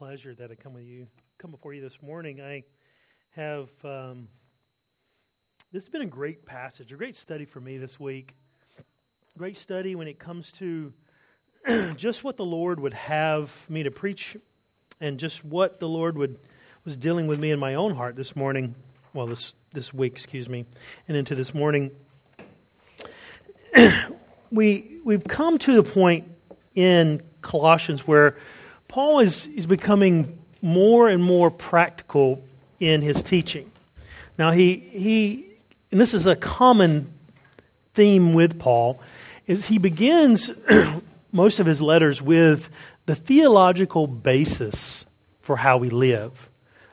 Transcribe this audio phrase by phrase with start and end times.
[0.00, 1.06] pleasure that I come with you,
[1.36, 2.40] come before you this morning.
[2.40, 2.64] I
[3.32, 4.28] have um,
[5.72, 8.34] this has been a great passage, a great study for me this week.
[9.36, 10.94] Great study when it comes to
[11.96, 14.38] just what the Lord would have me to preach,
[15.02, 16.38] and just what the Lord would
[16.86, 18.74] was dealing with me in my own heart this morning.
[19.12, 20.64] Well, this this week, excuse me,
[21.08, 21.90] and into this morning.
[24.50, 26.24] we we've come to the point
[26.74, 28.38] in Colossians where
[28.90, 32.42] Paul is, is becoming more and more practical
[32.80, 33.70] in his teaching.
[34.36, 35.46] Now, he, he,
[35.92, 37.12] and this is a common
[37.94, 39.00] theme with Paul,
[39.46, 40.50] is he begins
[41.32, 42.68] most of his letters with
[43.06, 45.06] the theological basis
[45.40, 46.48] for how we live.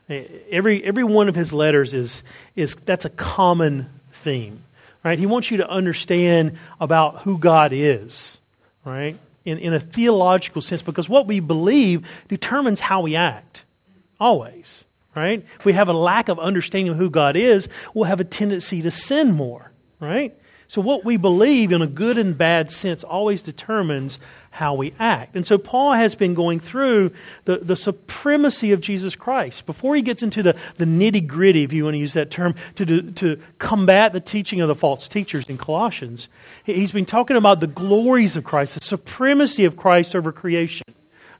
[0.07, 2.21] Every, every one of his letters is,
[2.55, 4.63] is that's a common theme,
[5.03, 5.17] right?
[5.17, 8.37] He wants you to understand about who God is,
[8.85, 9.17] right?
[9.47, 13.63] In, in a theological sense because what we believe determines how we act.
[14.19, 14.83] Always.
[15.15, 15.43] Right?
[15.57, 18.81] If we have a lack of understanding of who God is, we'll have a tendency
[18.81, 19.71] to sin more.
[20.01, 20.37] Right?
[20.69, 24.19] So, what we believe in a good and bad sense always determines
[24.51, 25.35] how we act.
[25.35, 27.11] And so, Paul has been going through
[27.45, 29.65] the, the supremacy of Jesus Christ.
[29.65, 32.53] Before he gets into the, the nitty gritty, if you want to use that term,
[32.75, 36.27] to, to combat the teaching of the false teachers in Colossians,
[36.65, 40.83] he's been talking about the glories of Christ, the supremacy of Christ over creation.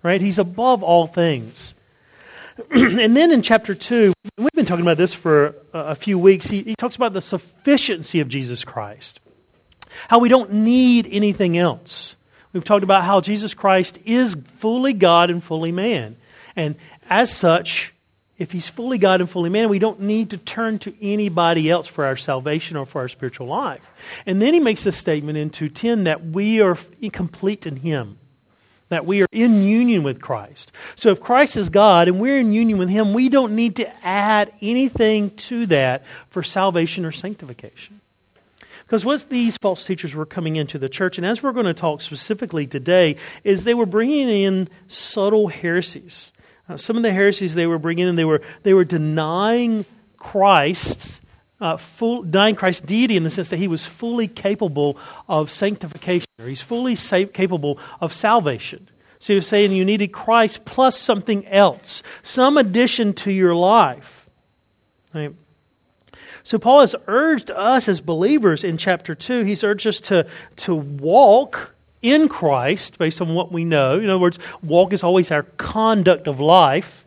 [0.04, 0.22] Right?
[0.22, 1.74] He's above all things.
[2.72, 6.48] and then in chapter 2, we've been talking about this for a few weeks.
[6.48, 9.20] He, he talks about the sufficiency of Jesus Christ,
[10.08, 12.16] how we don't need anything else.
[12.54, 16.16] We've talked about how Jesus Christ is fully God and fully man.
[16.56, 16.76] And
[17.10, 17.94] as such,
[18.40, 21.88] if he's fully God and fully man, we don't need to turn to anybody else
[21.88, 23.82] for our salvation or for our spiritual life.
[24.26, 26.78] And then he makes this statement in 210 that we are
[27.12, 28.18] complete in him
[28.90, 30.72] that we are in union with Christ.
[30.96, 34.06] So if Christ is God and we're in union with Him, we don't need to
[34.06, 38.02] add anything to that for salvation or sanctification.
[38.86, 41.74] Because what these false teachers were coming into the church, and as we're going to
[41.74, 46.32] talk specifically today, is they were bringing in subtle heresies.
[46.70, 49.86] Uh, some of the heresies they were bringing in, they were, they were denying
[50.18, 51.20] Christ
[51.60, 52.24] uh, full,
[52.56, 54.98] Christ's deity in the sense that he was fully capable
[55.28, 58.90] of sanctification, or he's fully capable of salvation.
[59.20, 64.30] So was saying you needed Christ plus something else, some addition to your life.
[65.14, 65.34] Right?
[66.44, 70.76] So Paul has urged us as believers in chapter 2, he's urged us to, to
[70.76, 73.98] walk in Christ based on what we know.
[74.00, 77.04] In other words, walk is always our conduct of life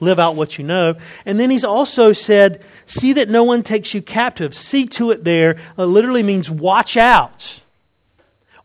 [0.00, 0.96] live out what you know.
[1.24, 4.54] And then he's also said, see that no one takes you captive.
[4.54, 7.60] See to it there uh, literally means watch out.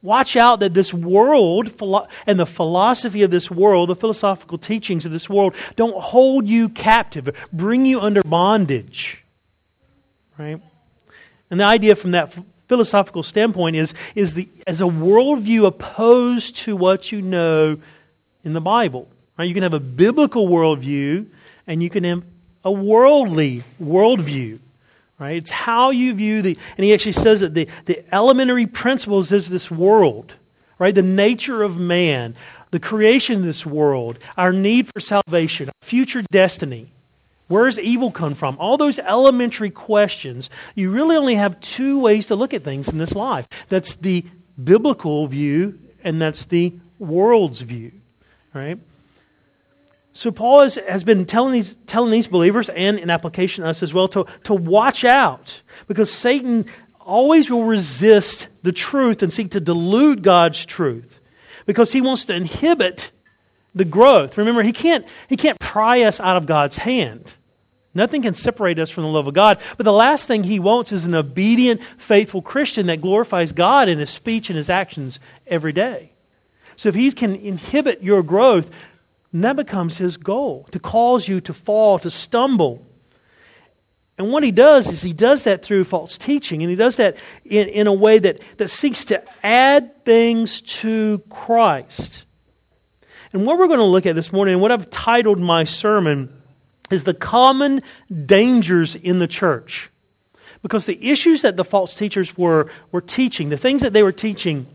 [0.01, 1.81] Watch out that this world
[2.27, 6.69] and the philosophy of this world, the philosophical teachings of this world, don't hold you
[6.69, 9.23] captive, bring you under bondage.
[10.37, 10.61] Right?
[11.49, 16.75] And the idea from that philosophical standpoint is, is the, as a worldview opposed to
[16.75, 17.79] what you know
[18.43, 19.07] in the Bible.
[19.37, 19.47] Right?
[19.47, 21.27] You can have a biblical worldview
[21.67, 22.23] and you can have
[22.63, 24.59] a worldly worldview.
[25.17, 25.37] Right?
[25.37, 29.49] It's how you view the, and he actually says that the, the elementary principles is
[29.49, 30.33] this world,
[30.77, 30.93] right?
[30.93, 32.35] The nature of man,
[32.71, 36.91] the creation of this world, our need for salvation, our future destiny.
[37.47, 38.57] Where does evil come from?
[38.59, 42.97] All those elementary questions, you really only have two ways to look at things in
[42.97, 43.47] this life.
[43.69, 44.25] That's the
[44.61, 47.93] biblical view, and that's the world's view,
[48.53, 48.79] right?
[50.15, 53.83] So Paul has, has been telling these, telling these believers, and in application to us
[53.83, 56.65] as well, to, to watch out because Satan
[57.01, 61.19] always will resist the truth and seek to dilute God's truth
[61.65, 63.11] because he wants to inhibit
[63.75, 64.37] the growth.
[64.37, 67.33] Remember, he can't, he can't pry us out of God's hand.
[67.93, 69.59] Nothing can separate us from the love of God.
[69.75, 73.99] But the last thing he wants is an obedient, faithful Christian that glorifies God in
[73.99, 76.13] his speech and his actions every day.
[76.77, 78.69] So if he can inhibit your growth,
[79.35, 82.87] and that becomes his goal to cause you to fall, to stumble.
[84.17, 87.17] And what he does is he does that through false teaching, and he does that
[87.43, 92.25] in, in a way that, that seeks to add things to Christ.
[93.33, 96.31] And what we're going to look at this morning, and what I've titled my sermon,
[96.89, 97.81] is the common
[98.25, 99.89] dangers in the church.
[100.61, 104.13] Because the issues that the false teachers were, were teaching, the things that they were
[104.13, 104.65] teaching,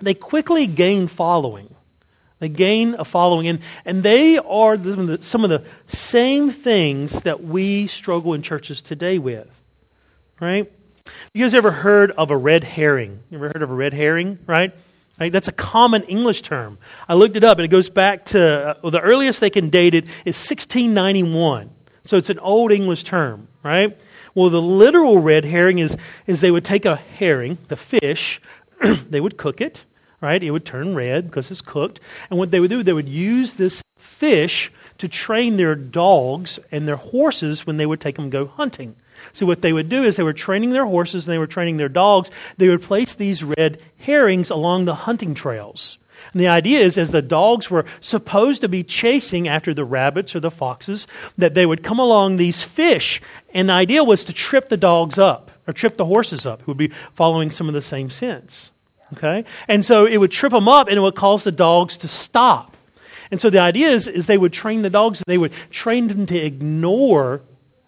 [0.00, 1.75] they quickly gained following.
[2.38, 7.42] They gain a following, and, and they are the, some of the same things that
[7.42, 9.62] we struggle in churches today with.
[10.38, 10.70] Right?
[11.32, 13.20] You guys ever heard of a red herring?
[13.30, 14.38] You ever heard of a red herring?
[14.46, 14.74] Right?
[15.18, 15.32] Right?
[15.32, 16.76] That's a common English term.
[17.08, 19.94] I looked it up, and it goes back to uh, the earliest they can date
[19.94, 21.70] it is 1691.
[22.04, 23.98] So it's an old English term, right?
[24.34, 25.96] Well, the literal red herring is,
[26.26, 28.40] is they would take a herring, the fish,
[28.82, 29.86] they would cook it,
[30.20, 30.42] right?
[30.42, 32.00] It would turn red because it's cooked.
[32.30, 36.86] And what they would do, they would use this fish to train their dogs and
[36.86, 38.96] their horses when they would take them go hunting.
[39.32, 41.76] So what they would do is they were training their horses and they were training
[41.76, 42.30] their dogs.
[42.56, 45.98] They would place these red herrings along the hunting trails.
[46.32, 50.34] And the idea is, as the dogs were supposed to be chasing after the rabbits
[50.34, 53.20] or the foxes, that they would come along these fish.
[53.52, 56.70] And the idea was to trip the dogs up or trip the horses up, who
[56.70, 58.72] would be following some of the same scents.
[59.12, 59.44] Okay?
[59.68, 62.76] And so it would trip them up and it would cause the dogs to stop.
[63.30, 66.26] And so the idea is, is they would train the dogs, they would train them
[66.26, 67.42] to ignore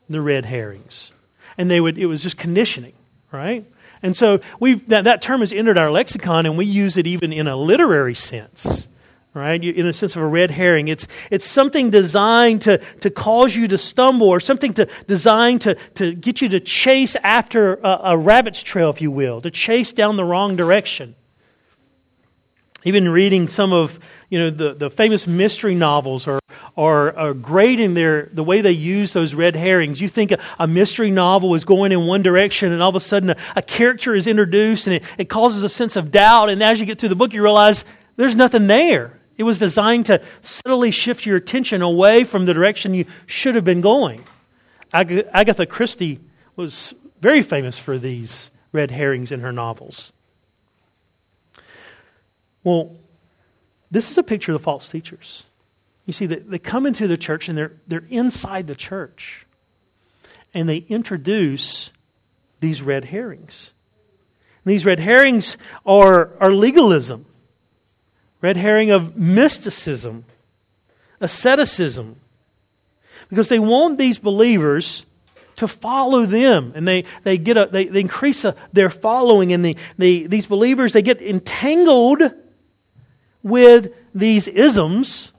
[0.09, 1.13] the red herrings.
[1.57, 2.95] And they would, it was just conditioning,
[3.31, 3.65] right?
[4.03, 7.33] And so we that, that term has entered our lexicon, and we use it even
[7.33, 8.88] in a literary sense,
[9.35, 9.63] right?
[9.63, 10.89] In a sense of a red herring.
[10.89, 15.75] It's, it's something designed to, to cause you to stumble, or something to, designed to,
[15.95, 19.93] to get you to chase after a, a rabbit's trail, if you will, to chase
[19.93, 21.15] down the wrong direction.
[22.85, 23.99] Even reading some of
[24.31, 26.41] you know, the, the famous mystery novels are,
[26.77, 30.01] are, are great in their, the way they use those red herrings.
[30.01, 33.01] You think a, a mystery novel is going in one direction, and all of a
[33.01, 36.51] sudden a, a character is introduced, and it, it causes a sense of doubt.
[36.51, 37.85] And as you get through the book, you realize
[38.17, 39.18] there's nothing there.
[39.39, 43.65] It was designed to subtly shift your attention away from the direction you should have
[43.65, 44.25] been going.
[44.93, 46.21] Ag- Agatha Christie
[46.57, 50.13] was very famous for these red herrings in her novels.
[52.65, 52.97] Well,
[53.91, 55.45] this is a picture of the false teachers.
[56.05, 59.47] You see, they, they come into the church and they're, they're inside the church.
[60.53, 61.91] And they introduce
[62.61, 63.73] these red herrings.
[64.65, 65.57] And these red herrings
[65.87, 67.27] are, are legalism,
[68.41, 70.25] red herring of mysticism,
[71.21, 72.17] asceticism.
[73.29, 75.05] Because they want these believers
[75.57, 79.65] to follow them and they, they get a, they, they increase a, their following and
[79.65, 82.23] the, the, these believers they get entangled
[83.43, 85.33] with these isms,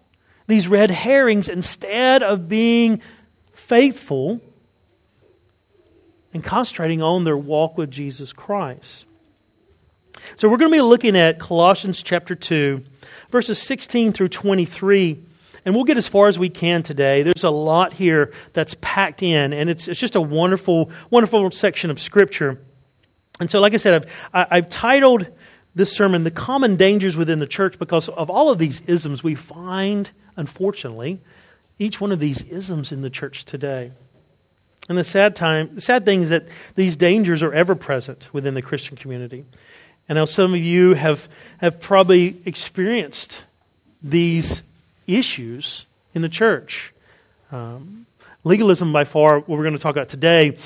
[0.48, 3.02] these red herrings, instead of being
[3.54, 4.42] faithful
[6.34, 9.06] and concentrating on their walk with Jesus Christ.
[10.36, 12.84] So we're going to be looking at Colossians chapter 2,
[13.30, 15.24] verses 16 through 23.
[15.66, 17.22] And we'll get as far as we can today.
[17.24, 21.92] There's a lot here that's packed in, and it's, it's just a wonderful, wonderful section
[21.92, 22.60] of Scripture.
[23.40, 25.28] And so, like I said, I've, I've titled
[25.76, 29.36] this sermon, The Common Dangers Within the Church, because of all of these isms, we
[29.36, 31.22] find, unfortunately,
[31.78, 33.92] each one of these isms in the church today.
[34.90, 38.56] And the sad time, the sad thing is that these dangers are ever present within
[38.56, 39.46] the Christian community.
[40.10, 41.30] And now some of you have,
[41.60, 43.44] have probably experienced
[44.02, 44.64] these
[45.06, 46.94] issues in the church.
[47.52, 48.08] Um,
[48.44, 50.58] legalism, by far, what we're going to talk about today,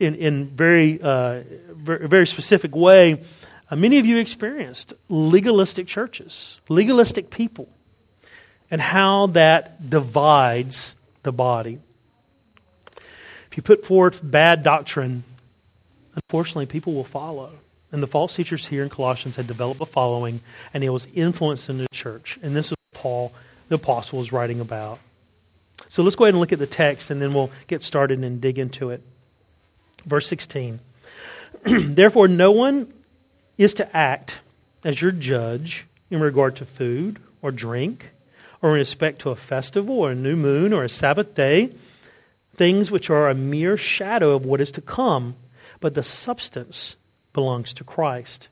[0.00, 3.20] in in very uh, very, very specific way,
[3.70, 7.68] uh, many of you experienced legalistic churches, legalistic people,
[8.70, 11.78] and how that divides the body.
[13.50, 15.24] If you put forth bad doctrine,
[16.14, 17.52] unfortunately, people will follow.
[17.90, 20.40] And the false teachers here in Colossians had developed a following,
[20.74, 22.38] and it was influenced in the church.
[22.42, 23.32] And this is what Paul,
[23.68, 24.98] the apostle, is writing about.
[25.88, 28.40] So let's go ahead and look at the text, and then we'll get started and
[28.40, 29.02] dig into it.
[30.04, 30.80] Verse 16.
[31.64, 32.92] Therefore, no one
[33.56, 34.40] is to act
[34.84, 38.10] as your judge in regard to food or drink
[38.60, 41.72] or in respect to a festival or a new moon or a Sabbath day,
[42.54, 45.36] things which are a mere shadow of what is to come,
[45.80, 46.96] but the substance
[47.38, 48.48] belongs to Christ.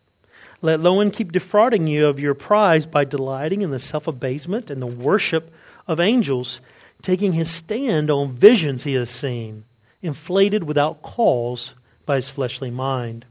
[0.62, 4.70] Let no one keep defrauding you of your prize by delighting in the self abasement
[4.70, 5.52] and the worship
[5.88, 6.60] of angels,
[7.02, 9.64] taking his stand on visions he has seen,
[10.02, 11.74] inflated without cause
[12.04, 13.24] by his fleshly mind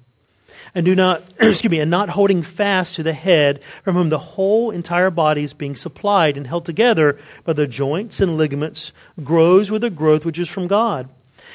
[0.74, 4.20] and do not excuse me and not holding fast to the head from whom the
[4.20, 8.92] whole entire body is being supplied and held together by the joints and ligaments
[9.24, 11.08] grows with a growth which is from God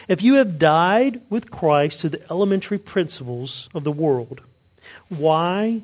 [0.08, 4.40] if you have died with Christ to the elementary principles of the world
[5.08, 5.82] why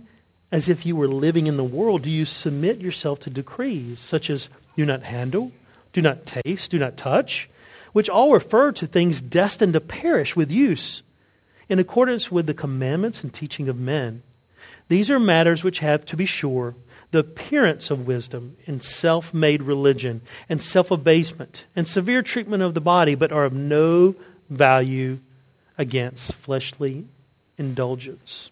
[0.50, 4.30] as if you were living in the world do you submit yourself to decrees such
[4.30, 5.52] as do not handle
[5.92, 7.48] do not taste do not touch
[7.96, 11.02] which all refer to things destined to perish with use
[11.66, 14.22] in accordance with the commandments and teaching of men.
[14.88, 16.74] These are matters which have, to be sure,
[17.16, 20.20] the appearance of wisdom in self made religion
[20.50, 24.14] and self abasement and severe treatment of the body, but are of no
[24.50, 25.18] value
[25.78, 27.06] against fleshly
[27.56, 28.50] indulgence.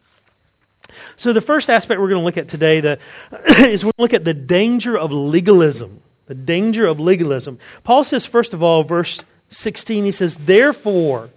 [1.17, 2.99] So, the first aspect we're going to look at today the,
[3.59, 6.01] is we're going to look at the danger of legalism.
[6.25, 7.59] The danger of legalism.
[7.83, 11.29] Paul says, first of all, verse 16, he says, Therefore,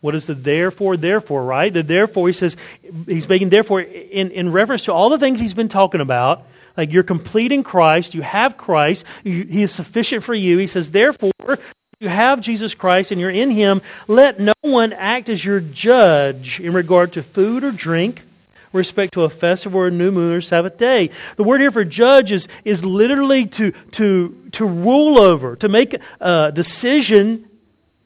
[0.00, 1.70] what is the therefore, therefore, right?
[1.70, 2.56] The therefore, he says,
[3.06, 6.46] he's making therefore in, in reference to all the things he's been talking about.
[6.76, 10.58] Like you're complete in Christ, you have Christ, you, he is sufficient for you.
[10.58, 11.32] He says, Therefore,
[12.00, 16.60] you have Jesus Christ and you're in him, let no one act as your judge
[16.60, 18.22] in regard to food or drink
[18.74, 21.10] respect to a festival or a new moon or Sabbath day.
[21.36, 25.96] The word here for judge is, is literally to, to, to rule over, to make
[26.20, 27.48] a decision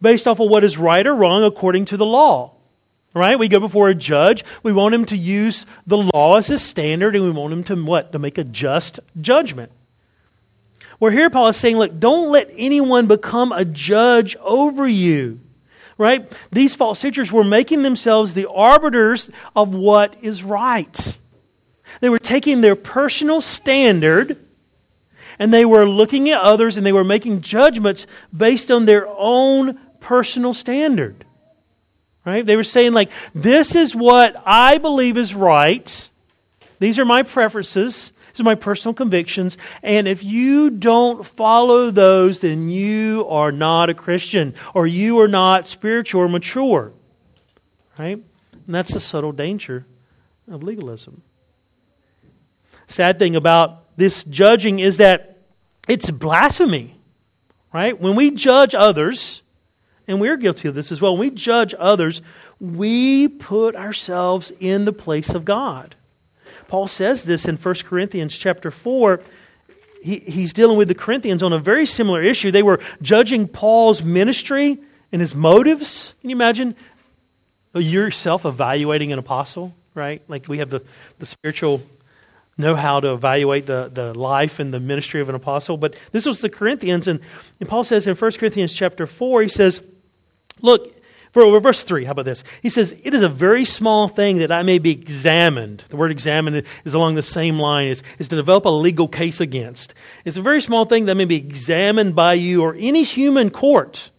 [0.01, 2.53] based off of what is right or wrong according to the law.
[3.15, 3.39] Right?
[3.39, 4.45] We go before a judge.
[4.63, 7.85] We want him to use the law as his standard, and we want him to
[7.85, 8.13] what?
[8.13, 9.73] To make a just judgment.
[10.99, 15.41] Where here Paul is saying, look, don't let anyone become a judge over you
[15.99, 16.33] right?
[16.53, 21.19] These false teachers were making themselves the arbiters of what is right.
[22.01, 24.39] They were taking their personal standard
[25.39, 29.79] and they were looking at others and they were making judgments based on their own
[30.01, 31.25] personal standard.
[32.29, 32.45] Right?
[32.45, 36.11] They were saying, like, this is what I believe is right.
[36.79, 38.13] These are my preferences.
[38.35, 39.57] These are my personal convictions.
[39.83, 45.27] And if you don't follow those, then you are not a Christian or you are
[45.27, 46.93] not spiritual or mature.
[47.99, 48.19] Right?
[48.53, 49.87] And that's the subtle danger
[50.51, 51.23] of legalism.
[52.89, 55.39] Sad thing about this judging is that
[55.89, 57.01] it's blasphemy.
[57.73, 57.99] Right?
[57.99, 59.41] When we judge others,
[60.09, 62.23] and we're guilty of this as well, when we judge others,
[62.59, 65.95] we put ourselves in the place of God.
[66.67, 69.21] Paul says this in 1 Corinthians chapter 4.
[70.03, 72.51] He, he's dealing with the Corinthians on a very similar issue.
[72.51, 74.79] They were judging Paul's ministry
[75.13, 76.15] and his motives.
[76.21, 76.75] Can you imagine
[77.75, 80.23] oh, yourself evaluating an apostle, right?
[80.29, 80.83] Like we have the,
[81.19, 81.83] the spiritual
[82.59, 85.77] know how to evaluate the, the life and the ministry of an apostle.
[85.77, 87.21] But this was the Corinthians, and,
[87.61, 89.81] and Paul says in 1 Corinthians chapter 4, he says,
[90.61, 90.99] Look,
[91.31, 92.43] for verse 3, how about this?
[92.63, 95.85] He says, It is a very small thing that I may be examined.
[95.89, 99.41] The word examined is along the same line, is, is to develop a legal case
[99.41, 99.95] against.
[100.25, 104.11] It's a very small thing that may be examined by you or any human court.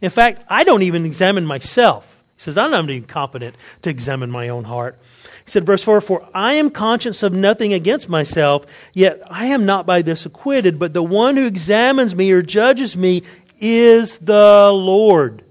[0.00, 2.22] In fact, I don't even examine myself.
[2.36, 4.96] He says, I'm not even competent to examine my own heart.
[5.44, 9.66] He said, verse 4 For I am conscious of nothing against myself, yet I am
[9.66, 13.24] not by this acquitted, but the one who examines me or judges me
[13.58, 15.42] is the Lord.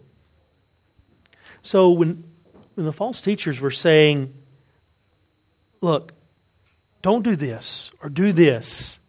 [1.67, 2.23] So when,
[2.75, 4.33] when the false teachers were saying,
[5.81, 6.13] look,
[7.01, 8.99] don't do this or do this.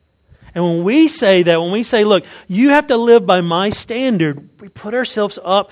[0.56, 3.70] And when we say that, when we say, look, you have to live by my
[3.70, 5.70] standard, we put ourselves up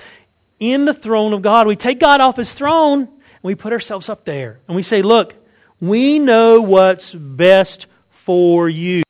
[0.61, 1.67] in the throne of God.
[1.67, 4.61] We take God off his throne and we put ourselves up there.
[4.69, 5.35] And we say, look,
[5.81, 9.03] we know what's best for you.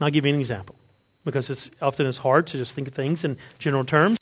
[0.00, 0.74] I'll give you an example
[1.24, 4.18] because it's often it's hard to just think of things in general terms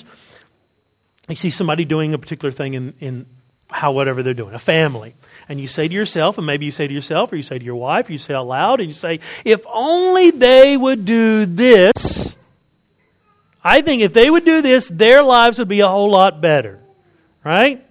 [1.28, 3.26] you see somebody doing a particular thing in, in
[3.70, 5.14] how whatever they're doing, a family.
[5.48, 7.64] And you say to yourself, and maybe you say to yourself, or you say to
[7.64, 11.46] your wife, or you say out loud, and you say, if only they would do
[11.46, 12.36] this,
[13.64, 16.80] I think if they would do this, their lives would be a whole lot better.
[17.44, 17.84] Right?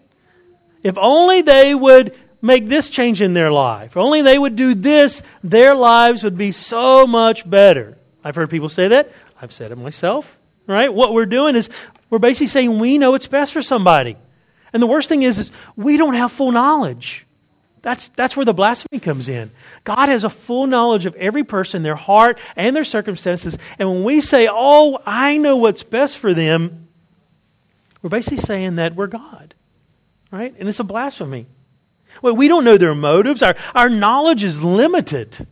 [0.83, 4.73] If only they would make this change in their life, if only they would do
[4.73, 7.97] this, their lives would be so much better.
[8.23, 9.11] I've heard people say that.
[9.41, 10.38] I've said it myself.
[10.67, 10.93] Right?
[10.93, 11.69] What we're doing is
[12.12, 14.18] we're basically saying we know what's best for somebody.
[14.74, 17.25] And the worst thing is, is we don't have full knowledge.
[17.82, 19.50] That's, that's where the blasphemy comes in.
[19.84, 23.58] God has a full knowledge of every person, their heart, and their circumstances.
[23.80, 26.89] And when we say, oh, I know what's best for them,
[28.01, 29.56] we're basically saying that we're God.
[30.30, 30.53] Right?
[30.60, 31.48] And it's a blasphemy.
[32.22, 33.41] Well, we don't know their motives.
[33.41, 35.48] Our, our knowledge is limited.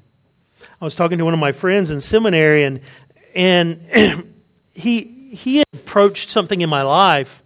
[0.79, 2.81] I was talking to one of my friends in seminary, and,
[3.33, 4.33] and
[4.73, 7.43] he, he had approached something in my life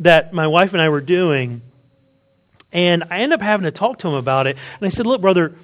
[0.00, 1.62] that my wife and I were doing,
[2.72, 4.56] and I ended up having to talk to him about it.
[4.80, 5.54] And I said, Look, brother,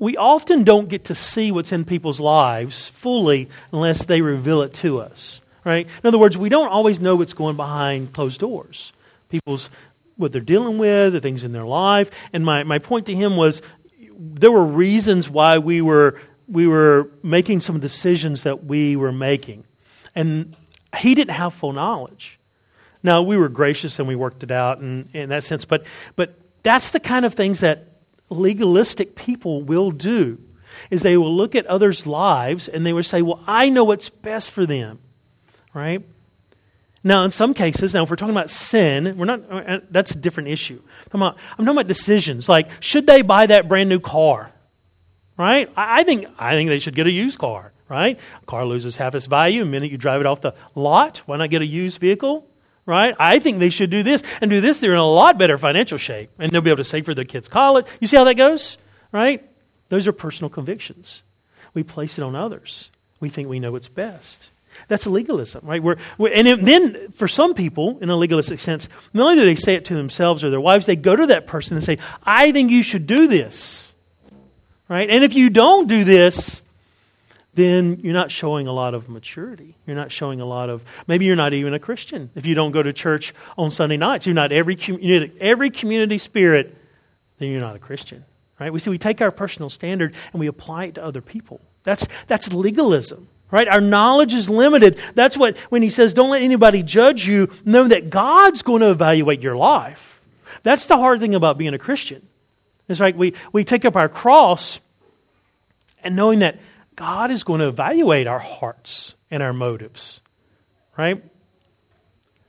[0.00, 4.74] we often don't get to see what's in people's lives fully unless they reveal it
[4.74, 5.40] to us.
[5.64, 5.86] Right?
[5.86, 8.92] In other words, we don't always know what's going behind closed doors.
[9.28, 9.70] People's
[10.16, 12.10] what they're dealing with, the things in their life.
[12.32, 13.62] And my, my point to him was
[14.18, 19.64] there were reasons why we were we were making some decisions that we were making.
[20.14, 20.56] And
[20.96, 22.38] he didn't have full knowledge.
[23.02, 26.34] Now, we were gracious and we worked it out in, in that sense, but, but
[26.62, 27.88] that's the kind of things that
[28.28, 30.38] legalistic people will do
[30.90, 34.08] is they will look at others' lives and they will say, well, I know what's
[34.08, 35.00] best for them,
[35.74, 36.02] right?
[37.04, 39.42] Now, in some cases, now if we're talking about sin, we're not.
[39.50, 40.80] Uh, that's a different issue.
[40.80, 42.48] I'm talking, about, I'm talking about decisions.
[42.48, 44.52] Like, should they buy that brand new car?
[45.36, 45.68] Right?
[45.76, 47.72] I, I think I think they should get a used car.
[47.92, 48.18] Right?
[48.42, 51.18] A car loses half its value the minute you drive it off the lot.
[51.26, 52.48] Why not get a used vehicle?
[52.86, 53.14] Right?
[53.20, 54.80] I think they should do this and do this.
[54.80, 57.26] They're in a lot better financial shape, and they'll be able to save for their
[57.26, 57.84] kids' college.
[58.00, 58.78] You see how that goes?
[59.12, 59.46] Right?
[59.90, 61.22] Those are personal convictions.
[61.74, 62.90] We place it on others.
[63.20, 64.52] We think we know what's best.
[64.88, 65.82] That's legalism, right?
[65.82, 69.54] We're, we're, and then for some people, in a legalistic sense, not only do they
[69.54, 72.52] say it to themselves or their wives, they go to that person and say, I
[72.52, 73.92] think you should do this,
[74.88, 75.10] right?
[75.10, 76.62] And if you don't do this,
[77.54, 79.76] then you're not showing a lot of maturity.
[79.86, 82.30] You're not showing a lot of, maybe you're not even a Christian.
[82.34, 86.18] If you don't go to church on Sunday nights, you're not every, you're every community
[86.18, 86.74] spirit,
[87.38, 88.24] then you're not a Christian,
[88.58, 88.72] right?
[88.72, 91.60] We see we take our personal standard and we apply it to other people.
[91.82, 93.68] That's, that's legalism right?
[93.68, 94.98] Our knowledge is limited.
[95.14, 98.90] That's what, when he says, don't let anybody judge you, know that God's going to
[98.90, 100.20] evaluate your life.
[100.62, 102.26] That's the hard thing about being a Christian.
[102.88, 104.80] It's like we, we take up our cross
[106.02, 106.58] and knowing that
[106.96, 110.20] God is going to evaluate our hearts and our motives,
[110.96, 111.22] right?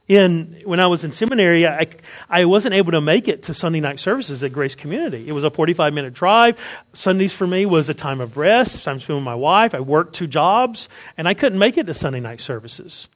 [0.07, 1.87] in when I was in seminary, I,
[2.29, 5.27] I wasn't able to make it to Sunday night services at Grace Community.
[5.27, 6.59] It was a 45 minute drive.
[6.93, 9.73] Sundays for me was a time of rest, time spent with my wife.
[9.73, 13.07] I worked two jobs, and I couldn't make it to Sunday night services.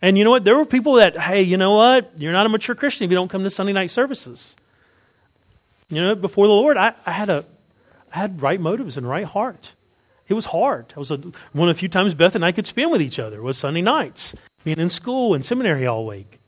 [0.00, 0.44] And you know what?
[0.44, 2.12] There were people that, hey, you know what?
[2.16, 4.56] You're not a mature Christian if you don't come to Sunday night services.
[5.88, 7.44] You know, before the Lord, I, I had a
[8.12, 9.74] I had right motives and right heart.
[10.28, 10.86] It was hard.
[10.90, 11.18] It was a,
[11.52, 13.82] one of the few times Beth and I could spend with each other was Sunday
[13.82, 16.40] nights being in school and seminary all week.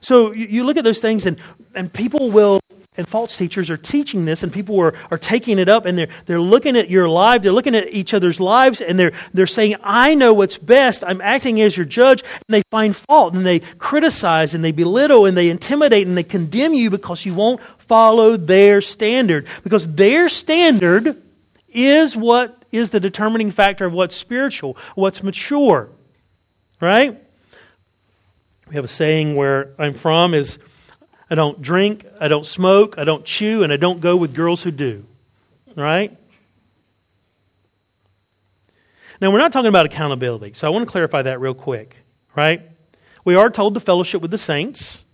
[0.00, 1.38] So you, you look at those things, and,
[1.74, 2.60] and people will,
[2.96, 6.08] and false teachers are teaching this, and people are, are taking it up, and they're,
[6.26, 9.76] they're looking at your life, they're looking at each other's lives, and they're, they're saying,
[9.82, 13.60] I know what's best, I'm acting as your judge, and they find fault, and they
[13.60, 18.36] criticize, and they belittle, and they intimidate, and they condemn you because you won't follow
[18.36, 19.46] their standard.
[19.62, 21.22] Because their standard
[21.68, 25.90] is what is the determining factor of what's spiritual, what's mature.
[26.80, 27.22] Right?
[28.68, 30.58] We have a saying where I'm from is
[31.30, 34.62] I don't drink, I don't smoke, I don't chew, and I don't go with girls
[34.62, 35.04] who do.
[35.76, 36.16] Right?
[39.20, 41.96] Now, we're not talking about accountability, so I want to clarify that real quick,
[42.34, 42.68] right?
[43.24, 45.04] We are told to fellowship with the saints,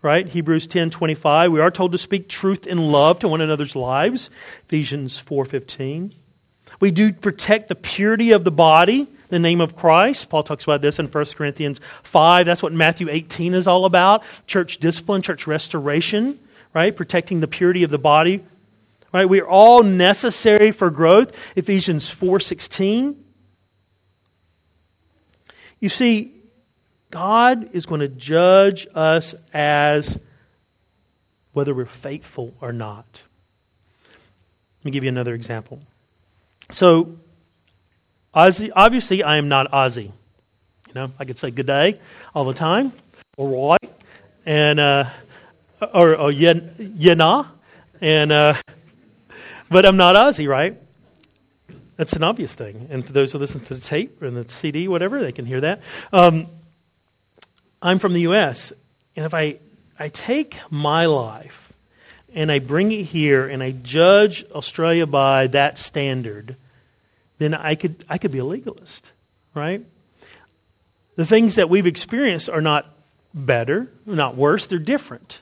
[0.00, 0.26] right?
[0.26, 1.52] Hebrews 10 25.
[1.52, 4.30] We are told to speak truth in love to one another's lives,
[4.64, 6.14] Ephesians 4 15.
[6.80, 10.28] We do protect the purity of the body, the name of Christ.
[10.28, 12.46] Paul talks about this in 1 Corinthians 5.
[12.46, 16.38] That's what Matthew 18 is all about church discipline, church restoration,
[16.74, 16.94] right?
[16.94, 18.44] Protecting the purity of the body.
[19.12, 19.26] Right?
[19.26, 21.56] We are all necessary for growth.
[21.56, 23.16] Ephesians 4:16.
[25.80, 26.34] You see,
[27.10, 30.18] God is going to judge us as
[31.52, 33.22] whether we're faithful or not.
[34.80, 35.80] Let me give you another example.
[36.70, 37.16] So,
[38.34, 40.12] Aussie, obviously, I am not Aussie.
[40.88, 41.98] You know, I could say good day
[42.34, 42.92] all the time,
[43.38, 43.92] or right,
[44.44, 45.04] and uh,
[45.94, 47.46] or, or nah,
[48.02, 48.54] and uh,
[49.70, 50.78] but I'm not Aussie, right?
[51.96, 52.88] That's an obvious thing.
[52.90, 55.62] And for those who listen to the tape and the CD, whatever, they can hear
[55.62, 55.80] that.
[56.12, 56.48] Um,
[57.80, 58.72] I'm from the U.S.,
[59.16, 59.58] and if I
[59.98, 61.67] I take my life
[62.34, 66.56] and I bring it here and I judge Australia by that standard
[67.38, 69.12] then I could, I could be a legalist,
[69.54, 69.84] right?
[71.16, 72.86] The things that we've experienced are not
[73.32, 75.40] better, not worse, they're different,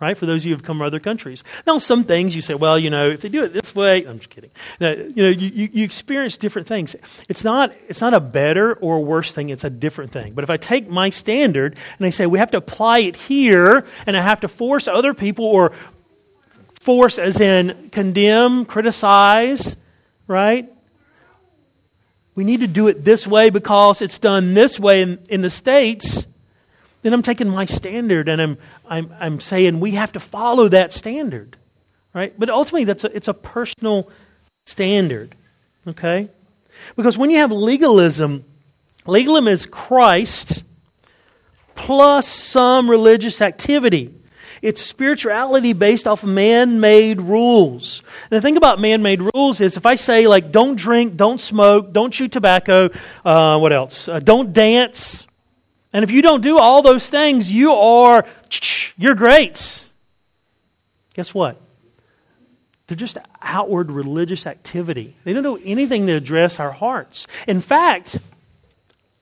[0.00, 0.16] right?
[0.16, 1.44] For those of you who have come from other countries.
[1.66, 4.18] Now, some things you say, well, you know, if they do it this way, I'm
[4.18, 4.50] just kidding.
[4.78, 6.94] Now, you know, you, you experience different things.
[7.28, 10.34] It's not, it's not a better or worse thing, it's a different thing.
[10.34, 13.86] But if I take my standard and I say we have to apply it here,
[14.06, 15.72] and I have to force other people or
[16.88, 19.76] force as in condemn, criticize,
[20.26, 20.72] right?
[22.38, 25.50] we need to do it this way because it's done this way in, in the
[25.50, 26.24] States,
[27.02, 30.92] then I'm taking my standard and I'm, I'm, I'm saying we have to follow that
[30.92, 31.56] standard.
[32.14, 32.32] Right?
[32.38, 34.08] But ultimately, that's a, it's a personal
[34.66, 35.34] standard.
[35.88, 36.28] Okay?
[36.94, 38.44] Because when you have legalism,
[39.04, 40.62] legalism is Christ
[41.74, 44.14] plus some religious activity.
[44.62, 48.02] It's spirituality based off man made rules.
[48.30, 51.40] And the thing about man made rules is if I say, like, don't drink, don't
[51.40, 52.90] smoke, don't chew tobacco,
[53.24, 54.08] uh, what else?
[54.08, 55.26] Uh, don't dance.
[55.92, 58.26] And if you don't do all those things, you are,
[58.96, 59.88] you're great.
[61.14, 61.60] Guess what?
[62.86, 65.14] They're just outward religious activity.
[65.24, 67.26] They don't do anything to address our hearts.
[67.46, 68.18] In fact,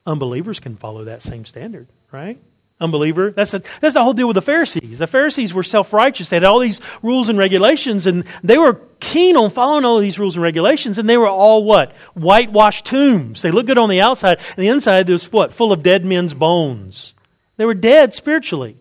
[0.05, 2.39] unbelievers can follow that same standard, right?
[2.79, 3.31] Unbeliever.
[3.31, 4.99] That's the, that's the whole deal with the Pharisees.
[4.99, 6.29] The Pharisees were self righteous.
[6.29, 10.19] They had all these rules and regulations, and they were keen on following all these
[10.19, 11.95] rules and regulations, and they were all what?
[12.13, 13.41] Whitewashed tombs.
[13.41, 15.53] They looked good on the outside, and the inside was what?
[15.53, 17.13] Full of dead men's bones.
[17.57, 18.77] They were dead spiritually.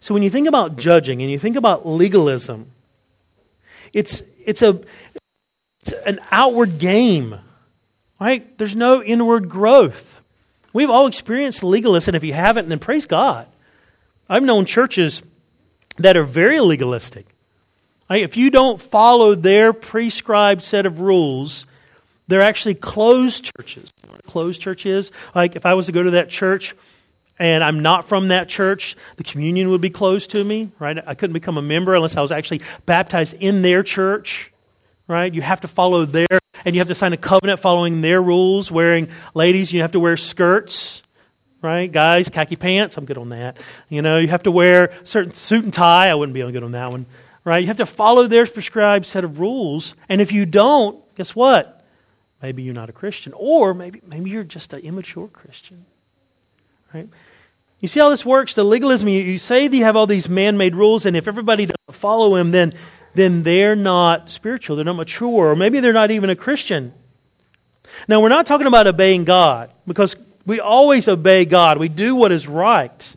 [0.00, 2.70] So when you think about judging and you think about legalism,
[3.92, 4.80] it's, it's, a,
[5.80, 7.38] it's an outward game,
[8.20, 8.56] right?
[8.58, 10.22] There's no inward growth.
[10.72, 12.14] We've all experienced legalism.
[12.14, 13.46] If you haven't, then praise God.
[14.28, 15.22] I've known churches
[15.96, 17.26] that are very legalistic.
[18.10, 21.66] If you don't follow their prescribed set of rules,
[22.26, 23.90] they're actually closed churches.
[24.26, 25.10] closed church is?
[25.34, 26.74] Like if I was to go to that church
[27.38, 30.98] and I'm not from that church, the communion would be closed to me, right?
[31.06, 34.52] I couldn't become a member unless I was actually baptized in their church,
[35.06, 35.32] right?
[35.32, 36.26] You have to follow their,
[36.64, 38.70] and you have to sign a covenant following their rules.
[38.70, 41.02] Wearing, ladies, you have to wear skirts,
[41.62, 41.90] right?
[41.90, 43.56] Guys, khaki pants, I'm good on that.
[43.88, 46.08] You know, you have to wear certain suit and tie.
[46.08, 47.06] I wouldn't be good on that one,
[47.44, 47.60] right?
[47.60, 49.94] You have to follow their prescribed set of rules.
[50.08, 51.84] And if you don't, guess what?
[52.40, 55.86] Maybe you're not a Christian, or maybe, maybe you're just an immature Christian,
[56.94, 57.08] right?
[57.80, 58.54] You see how this works?
[58.54, 61.26] The legalism, you, you say that you have all these man made rules, and if
[61.26, 62.74] everybody doesn't follow them, then,
[63.18, 66.92] then they're not spiritual, they're not mature, or maybe they're not even a Christian.
[68.06, 71.78] Now, we're not talking about obeying God, because we always obey God.
[71.78, 73.14] We do what is right.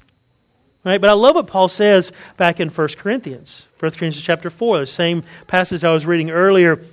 [0.84, 1.00] Right?
[1.00, 3.68] But I love what Paul says back in 1 Corinthians.
[3.80, 6.84] 1 Corinthians chapter 4, the same passage I was reading earlier.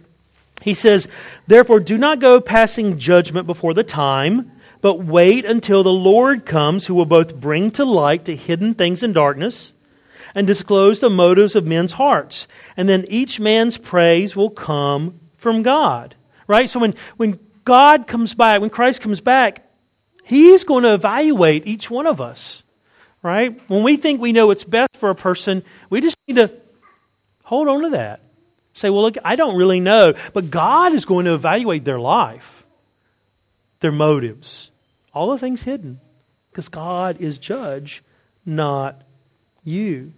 [0.60, 1.08] He says,
[1.46, 6.86] Therefore, do not go passing judgment before the time but wait until the Lord comes,
[6.86, 9.72] who will both bring to light the hidden things in darkness
[10.38, 12.46] and disclose the motives of men's hearts.
[12.77, 16.14] And then each man's praise will come from God.
[16.46, 16.70] Right?
[16.70, 19.68] So when, when God comes back, when Christ comes back,
[20.22, 22.62] He's going to evaluate each one of us.
[23.20, 23.61] Right?
[23.68, 26.55] When we think we know what's best for a person, we just need to
[27.42, 28.20] hold on to that.
[28.74, 30.14] Say, well, look, I don't really know.
[30.35, 32.64] But God is going to evaluate their life
[33.81, 34.70] their motives,
[35.12, 36.01] all the things hidden,
[36.53, 38.05] because God is judge,
[38.46, 39.03] not
[39.64, 40.12] you.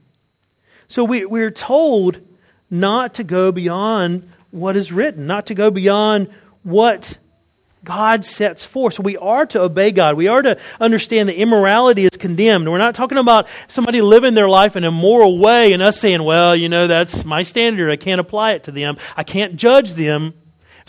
[0.91, 2.21] So we, we're told
[2.69, 6.29] not to go beyond what is written, not to go beyond
[6.65, 7.17] what
[7.85, 8.95] God sets forth.
[8.95, 10.17] So we are to obey God.
[10.17, 12.69] We are to understand that immorality is condemned.
[12.69, 16.25] We're not talking about somebody living their life in a moral way and us saying,
[16.25, 17.89] well, you know, that's my standard.
[17.89, 18.99] I can't apply it to them.
[19.17, 20.35] I can't judge them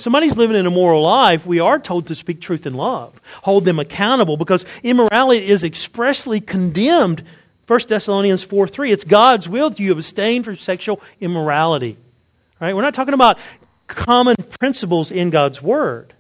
[0.02, 3.66] If somebody's living an immoral life, we are told to speak truth in love, hold
[3.66, 7.24] them accountable because immorality is expressly condemned.
[7.72, 8.92] 1 Thessalonians 4 3.
[8.92, 11.96] It's God's will that you abstain from sexual immorality.
[12.60, 12.76] Right?
[12.76, 13.40] We're not talking about
[13.88, 16.14] common principles in God's Word.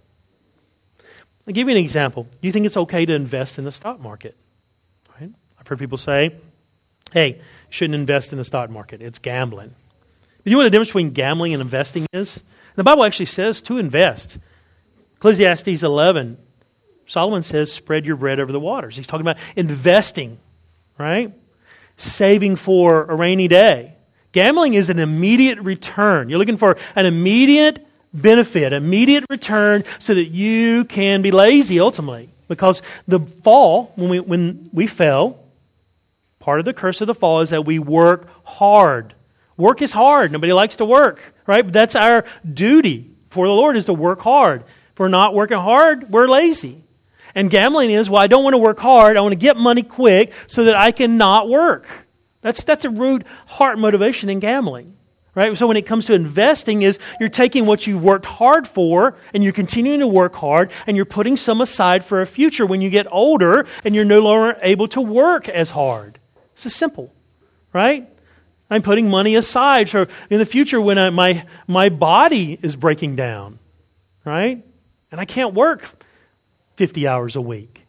[1.45, 2.23] I'll give you an example.
[2.23, 4.37] Do you think it's okay to invest in the stock market?
[5.19, 5.29] Right?
[5.59, 6.37] I've heard people say,
[7.11, 9.01] hey, you shouldn't invest in the stock market.
[9.01, 9.75] It's gambling.
[10.37, 12.41] But you know what the difference between gambling and investing is?
[12.75, 14.37] The Bible actually says to invest.
[15.17, 16.37] Ecclesiastes 11,
[17.07, 18.95] Solomon says, spread your bread over the waters.
[18.95, 20.39] He's talking about investing,
[20.97, 21.33] right?
[21.97, 23.95] Saving for a rainy day.
[24.31, 26.29] Gambling is an immediate return.
[26.29, 32.29] You're looking for an immediate benefit, immediate return, so that you can be lazy ultimately.
[32.47, 35.39] Because the fall, when we, when we fell,
[36.39, 39.13] part of the curse of the fall is that we work hard.
[39.57, 40.31] Work is hard.
[40.31, 41.65] Nobody likes to work right?
[41.65, 44.63] But that's our duty for the Lord is to work hard.
[44.93, 46.83] If we're not working hard, we're lazy.
[47.35, 49.17] And gambling is, well, I don't want to work hard.
[49.17, 51.87] I want to get money quick so that I can not work.
[52.41, 54.97] That's, that's a rude heart motivation in gambling.
[55.33, 55.57] Right?
[55.57, 59.43] So when it comes to investing is you're taking what you worked hard for and
[59.43, 62.89] you're continuing to work hard and you're putting some aside for a future when you
[62.89, 66.19] get older and you're no longer able to work as hard.
[66.51, 67.13] It's is simple.
[67.71, 68.09] Right?
[68.69, 73.17] I'm putting money aside for in the future when I, my, my body is breaking
[73.17, 73.59] down,
[74.23, 74.65] right?
[75.11, 75.89] And I can't work
[76.81, 77.85] 50 hours a week.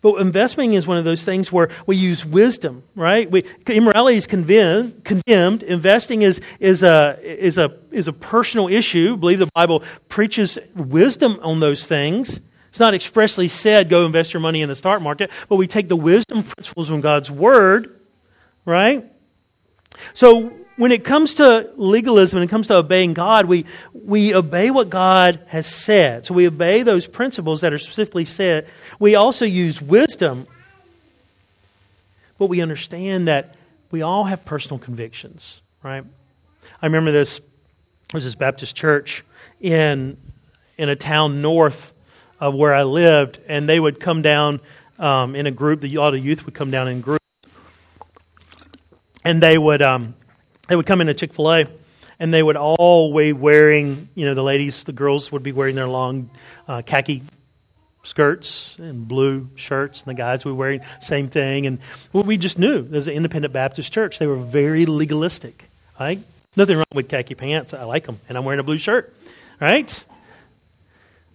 [0.00, 3.30] But investing is one of those things where we use wisdom, right?
[3.30, 5.62] We, immorality is condemned, condemned.
[5.62, 9.12] Investing is, is, a, is, a, is a personal issue.
[9.12, 12.40] I believe the Bible preaches wisdom on those things.
[12.70, 15.86] It's not expressly said, go invest your money in the stock market, but we take
[15.86, 18.00] the wisdom principles from God's Word,
[18.64, 19.04] right?
[20.12, 24.70] So when it comes to legalism, when it comes to obeying God, we, we obey
[24.70, 26.24] what God has said.
[26.24, 28.68] So we obey those principles that are specifically said.
[29.00, 30.46] We also use wisdom,
[32.38, 33.56] but we understand that
[33.90, 36.04] we all have personal convictions, right?
[36.80, 37.46] I remember this, there
[38.14, 39.24] was this Baptist church
[39.60, 40.16] in,
[40.76, 41.92] in a town north
[42.38, 44.60] of where I lived, and they would come down
[45.00, 45.80] um, in a group.
[45.80, 47.24] The all the youth would come down in groups,
[49.24, 50.14] and they would um,
[50.68, 51.66] they would come into Chick Fil A,
[52.20, 54.08] and they would all be wearing.
[54.14, 56.30] You know, the ladies, the girls would be wearing their long
[56.68, 57.22] uh, khaki
[58.02, 61.66] skirts and blue shirts, and the guys were wearing same thing.
[61.66, 61.78] And
[62.12, 64.18] well, we just knew there was an independent Baptist church.
[64.18, 65.68] They were very legalistic.
[65.98, 66.20] Right?
[66.56, 67.74] Nothing wrong with khaki pants.
[67.74, 69.12] I like them, and I'm wearing a blue shirt.
[69.60, 70.04] Right?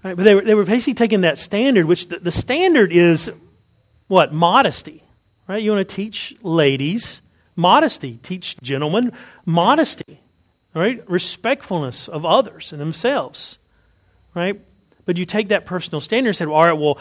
[0.04, 3.32] Right, but they were, they were basically taking that standard, which the, the standard is
[4.08, 4.34] what?
[4.34, 5.02] Modesty.
[5.48, 5.64] Right?
[5.64, 7.22] You want to teach ladies
[7.56, 9.12] modesty, teach gentlemen
[9.46, 10.20] modesty.
[10.76, 11.08] Right?
[11.08, 13.60] Respectfulness of others and themselves.
[14.34, 14.60] Right?
[15.06, 16.98] But you take that personal standard and say, well, all right, well,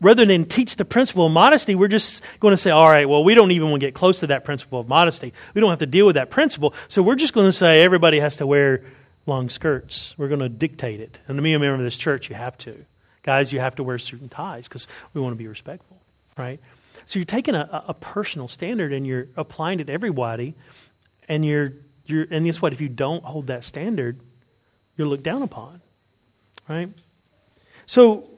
[0.00, 3.24] rather than teach the principle of modesty, we're just going to say, all right, well,
[3.24, 5.32] we don't even want to get close to that principle of modesty.
[5.54, 6.74] We don't have to deal with that principle.
[6.88, 8.84] So we're just going to say everybody has to wear
[9.26, 10.14] long skirts.
[10.18, 11.18] We're going to dictate it.
[11.26, 12.84] And to me, a member of this church, you have to.
[13.22, 15.98] Guys, you have to wear certain ties because we want to be respectful,
[16.36, 16.60] right?
[17.06, 20.54] So you're taking a, a personal standard and you're applying it to everybody,
[21.28, 21.72] and you're,
[22.06, 22.72] you're and guess what?
[22.72, 24.20] If you don't hold that standard,
[24.96, 25.80] you're looked down upon,
[26.68, 26.90] right?
[27.86, 28.30] So,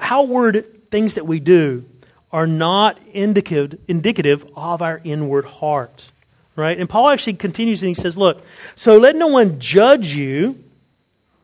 [0.00, 1.84] outward things that we do
[2.32, 6.10] are not indicative, indicative of our inward heart
[6.56, 6.78] right?
[6.78, 10.62] And Paul actually continues and he says, Look, so let no one judge you,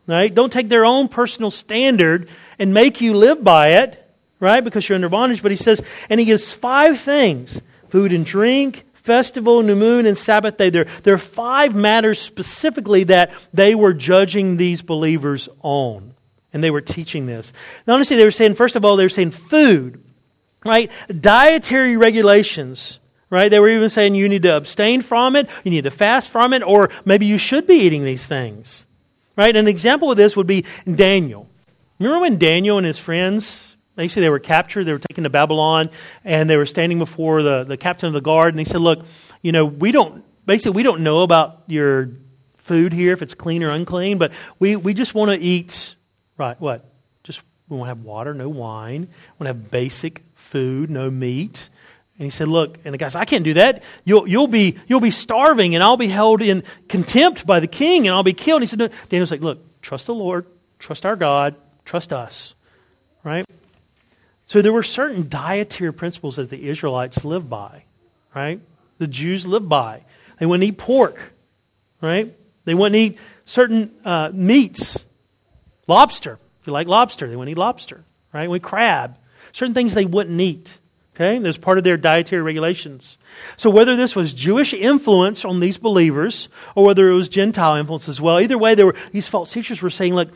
[0.07, 0.33] right?
[0.35, 4.10] Don't take their own personal standard and make you live by it,
[4.41, 4.65] right?
[4.65, 5.43] Because you're under bondage.
[5.43, 10.17] But he says, and he gives five things food and drink, festival, new moon, and
[10.17, 10.71] Sabbath day.
[10.71, 16.15] There, there are five matters specifically that they were judging these believers on.
[16.53, 17.53] And they were teaching this.
[17.87, 20.03] Now, honestly, they were saying, first of all, they were saying food,
[20.65, 20.91] right?
[21.09, 22.99] Dietary regulations
[23.31, 23.49] right?
[23.49, 26.53] They were even saying you need to abstain from it, you need to fast from
[26.53, 28.87] it, or maybe you should be eating these things,
[29.37, 29.55] right?
[29.55, 31.49] An example of this would be Daniel.
[31.99, 35.91] Remember when Daniel and his friends, basically they were captured, they were taken to Babylon,
[36.25, 39.05] and they were standing before the, the captain of the guard, and they said, Look,
[39.43, 42.11] you know, we don't, basically, we don't know about your
[42.57, 45.97] food here, if it's clean or unclean, but we, we just want to eat,
[46.37, 46.85] right, what?
[47.25, 49.03] Just, we want to have water, no wine.
[49.03, 51.69] We want to have basic food, no meat.
[52.19, 53.83] And he said, Look, and the guy said, I can't do that.
[54.05, 58.07] You'll, you'll, be, you'll be starving, and I'll be held in contempt by the king,
[58.07, 58.61] and I'll be killed.
[58.61, 58.89] And he said, no.
[59.09, 60.47] Daniel's like, Look, trust the Lord,
[60.79, 62.55] trust our God, trust us.
[63.25, 63.47] Right?
[64.51, 67.85] So there were certain dietary principles that the Israelites lived by.
[68.35, 68.61] Right?
[68.99, 70.03] The Jews lived by.
[70.41, 71.21] They wouldn't eat pork.
[72.01, 72.35] Right?
[72.65, 75.05] They wouldn't eat certain uh, meats.
[75.87, 76.41] Lobster.
[76.61, 78.03] If you like lobster, they wouldn't eat lobster.
[78.33, 78.51] Right?
[78.51, 79.17] We crab.
[79.53, 80.79] Certain things they wouldn't eat.
[81.15, 81.39] Okay?
[81.39, 83.19] That's part of their dietary regulations.
[83.57, 88.09] So whether this was Jewish influence on these believers or whether it was Gentile influence
[88.09, 90.31] as well, either way, there were, these false teachers were saying, look,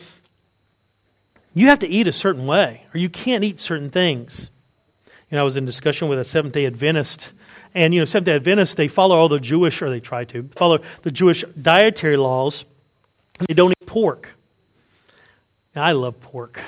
[1.55, 4.51] you have to eat a certain way or you can't eat certain things.
[5.31, 7.33] You know, I was in discussion with a Seventh day Adventist,
[7.75, 10.49] and, you know, Seventh day Adventists, they follow all the Jewish, or they try to,
[10.55, 12.65] follow the Jewish dietary laws,
[13.49, 14.31] they don't eat pork.
[15.75, 16.61] Now, I love pork.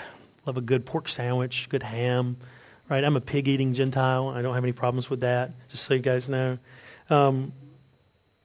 [0.47, 2.37] Love a good pork sandwich, good ham,
[2.89, 3.05] right?
[3.05, 4.29] I'm a pig eating Gentile.
[4.29, 6.59] I don't have any problems with that, just so you guys know.
[7.11, 7.53] Um,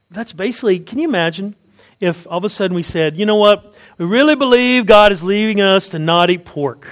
[0.10, 1.56] that's basically, can you imagine
[2.00, 3.71] if all of a sudden we said, you know what,
[4.02, 6.88] we really believe God is leaving us to not eat pork.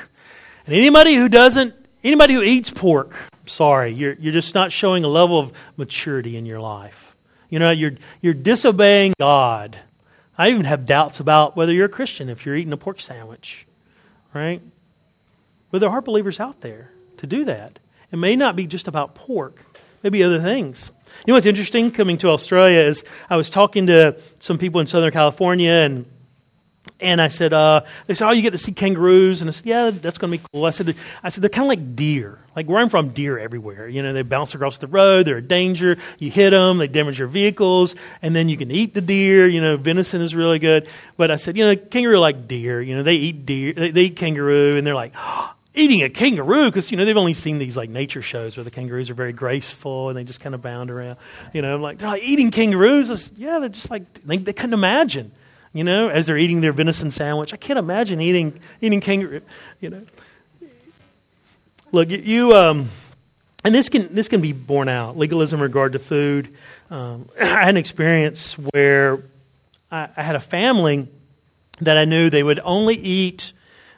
[0.68, 3.16] And anybody who doesn't, anybody who eats pork,
[3.48, 7.16] sorry, you're, you're just not showing a level of maturity in your life.
[7.50, 9.76] You know, you're, you're disobeying God.
[10.38, 13.66] I even have doubts about whether you're a Christian if you're eating a pork sandwich,
[14.32, 14.62] right?
[15.72, 17.80] But there are believers out there to do that.
[18.12, 19.66] It may not be just about pork,
[20.04, 20.92] maybe other things.
[21.26, 24.86] You know what's interesting coming to Australia is I was talking to some people in
[24.86, 26.06] Southern California and
[27.00, 29.42] and I said, uh, they said, oh, you get to see kangaroos.
[29.42, 30.66] And I said, yeah, that's going to be cool.
[30.66, 32.40] I said, I said, they're kind of like deer.
[32.56, 33.88] Like where I'm from, deer everywhere.
[33.88, 35.28] You know, they bounce across the road.
[35.28, 35.98] They're a danger.
[36.18, 36.78] You hit them.
[36.78, 37.96] They damage your vehicles.
[38.22, 39.48] And then you can eat the deer.
[39.48, 40.90] You know, venison is really good.
[41.16, 42.82] But I said, you know, kangaroo like deer.
[42.82, 43.74] You know, they eat deer.
[43.74, 44.76] They, they eat kangaroo.
[44.76, 47.90] And they're like, oh, eating a kangaroo because you know they've only seen these like
[47.90, 51.18] nature shows where the kangaroos are very graceful and they just kind of bound around.
[51.54, 53.08] You know, I'm like they're like eating kangaroos.
[53.08, 55.32] Just, yeah, they're just like they, they couldn't imagine.
[55.74, 59.42] You know, as they're eating their venison sandwich, I can't imagine eating eating kangaroo.
[59.80, 60.02] You know,
[61.92, 62.56] look you.
[62.56, 62.90] Um,
[63.64, 66.56] and this can this can be borne out legalism in regard to food.
[66.90, 69.24] Um, I had an experience where
[69.92, 71.08] I, I had a family
[71.82, 73.54] that I knew they would only eat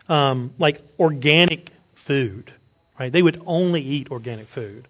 [0.10, 2.52] um, like organic food,
[3.00, 3.12] right?
[3.12, 4.88] They would only eat organic food.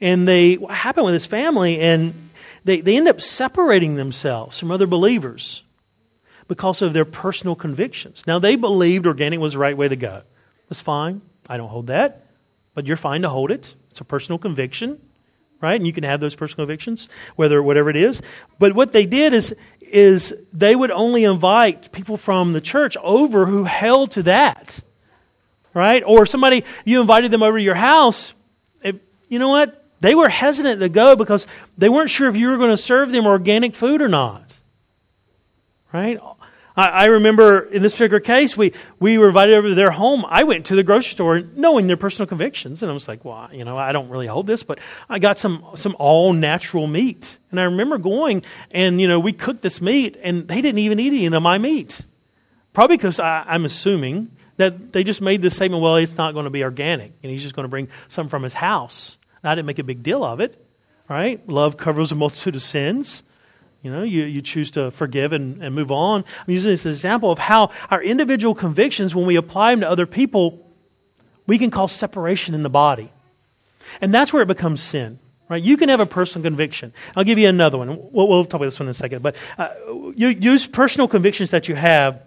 [0.00, 2.30] And they, what happened with this family, and
[2.64, 5.62] they, they end up separating themselves from other believers
[6.50, 8.24] because of their personal convictions.
[8.26, 10.22] Now, they believed organic was the right way to go,
[10.68, 11.22] That's fine.
[11.48, 12.26] I don't hold that,
[12.74, 13.76] but you're fine to hold it.
[13.92, 15.00] It's a personal conviction,
[15.60, 15.76] right?
[15.76, 18.20] And you can have those personal convictions, whether whatever it is.
[18.58, 23.46] But what they did is is they would only invite people from the church over
[23.46, 24.80] who held to that,
[25.72, 26.02] right?
[26.04, 28.34] Or somebody you invited them over to your house.
[28.82, 28.96] If,
[29.28, 29.84] you know what?
[30.00, 31.46] They were hesitant to go because
[31.78, 34.58] they weren't sure if you were going to serve them organic food or not,
[35.92, 36.18] right?
[36.80, 40.24] I, I remember in this particular case, we, we were invited over to their home.
[40.26, 43.48] I went to the grocery store knowing their personal convictions, and I was like, well,
[43.52, 47.38] you know, I don't really hold this, but I got some, some all natural meat.
[47.50, 50.98] And I remember going, and, you know, we cooked this meat, and they didn't even
[50.98, 52.00] eat any of my meat.
[52.72, 56.50] Probably because I'm assuming that they just made this statement, well, it's not going to
[56.50, 59.18] be organic, and he's just going to bring some from his house.
[59.42, 60.64] And I didn't make a big deal of it,
[61.08, 61.46] right?
[61.48, 63.22] Love covers a multitude of sins.
[63.82, 66.24] You know, you, you choose to forgive and, and move on.
[66.46, 69.80] I'm using this as an example of how our individual convictions, when we apply them
[69.80, 70.70] to other people,
[71.46, 73.10] we can cause separation in the body.
[74.00, 75.18] And that's where it becomes sin.
[75.48, 75.62] Right?
[75.62, 76.92] You can have a personal conviction.
[77.16, 77.88] I'll give you another one.
[78.12, 79.22] We'll, we'll talk about this one in a second.
[79.22, 79.70] But uh,
[80.14, 82.22] you use personal convictions that you have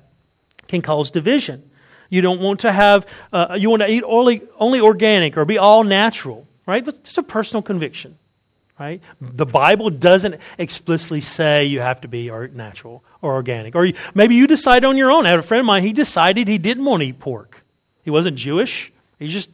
[0.68, 1.70] can cause division.
[2.10, 5.58] You don't want to have, uh, you want to eat only, only organic or be
[5.58, 6.84] all natural, right?
[6.84, 8.18] But it's a personal conviction
[8.84, 9.02] right?
[9.22, 13.76] The Bible doesn't explicitly say you have to be natural or organic.
[13.76, 15.26] Or maybe you decide on your own.
[15.26, 17.64] I had a friend of mine, he decided he didn't want to eat pork.
[18.04, 18.92] He wasn't Jewish.
[19.20, 19.50] He just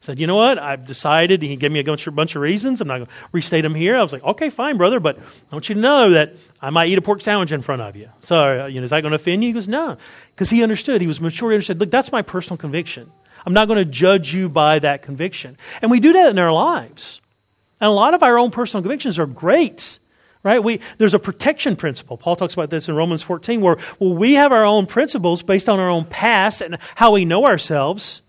[0.00, 0.58] said, you know what?
[0.58, 1.40] I've decided.
[1.40, 2.80] He gave me a bunch of reasons.
[2.80, 3.96] I'm not going to restate them here.
[3.96, 6.88] I was like, okay, fine, brother, but I want you to know that I might
[6.88, 8.10] eat a pork sandwich in front of you.
[8.20, 9.50] So, uh, you know, is that going to offend you?
[9.50, 9.96] He goes, no.
[10.34, 11.00] Because he understood.
[11.00, 11.50] He was mature.
[11.50, 13.10] He understood, look, that's my personal conviction.
[13.46, 15.56] I'm not going to judge you by that conviction.
[15.80, 17.20] And we do that in our lives.
[17.80, 19.98] And a lot of our own personal convictions are great,
[20.42, 20.62] right?
[20.62, 22.16] We, there's a protection principle.
[22.16, 25.68] Paul talks about this in Romans 14, where well, we have our own principles based
[25.68, 28.22] on our own past and how we know ourselves.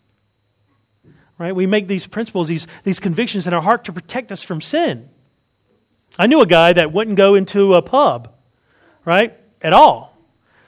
[1.37, 1.53] Right?
[1.53, 5.09] We make these principles, these, these convictions in our heart to protect us from sin.
[6.17, 8.33] I knew a guy that wouldn't go into a pub,
[9.03, 9.37] right?
[9.61, 10.17] At all.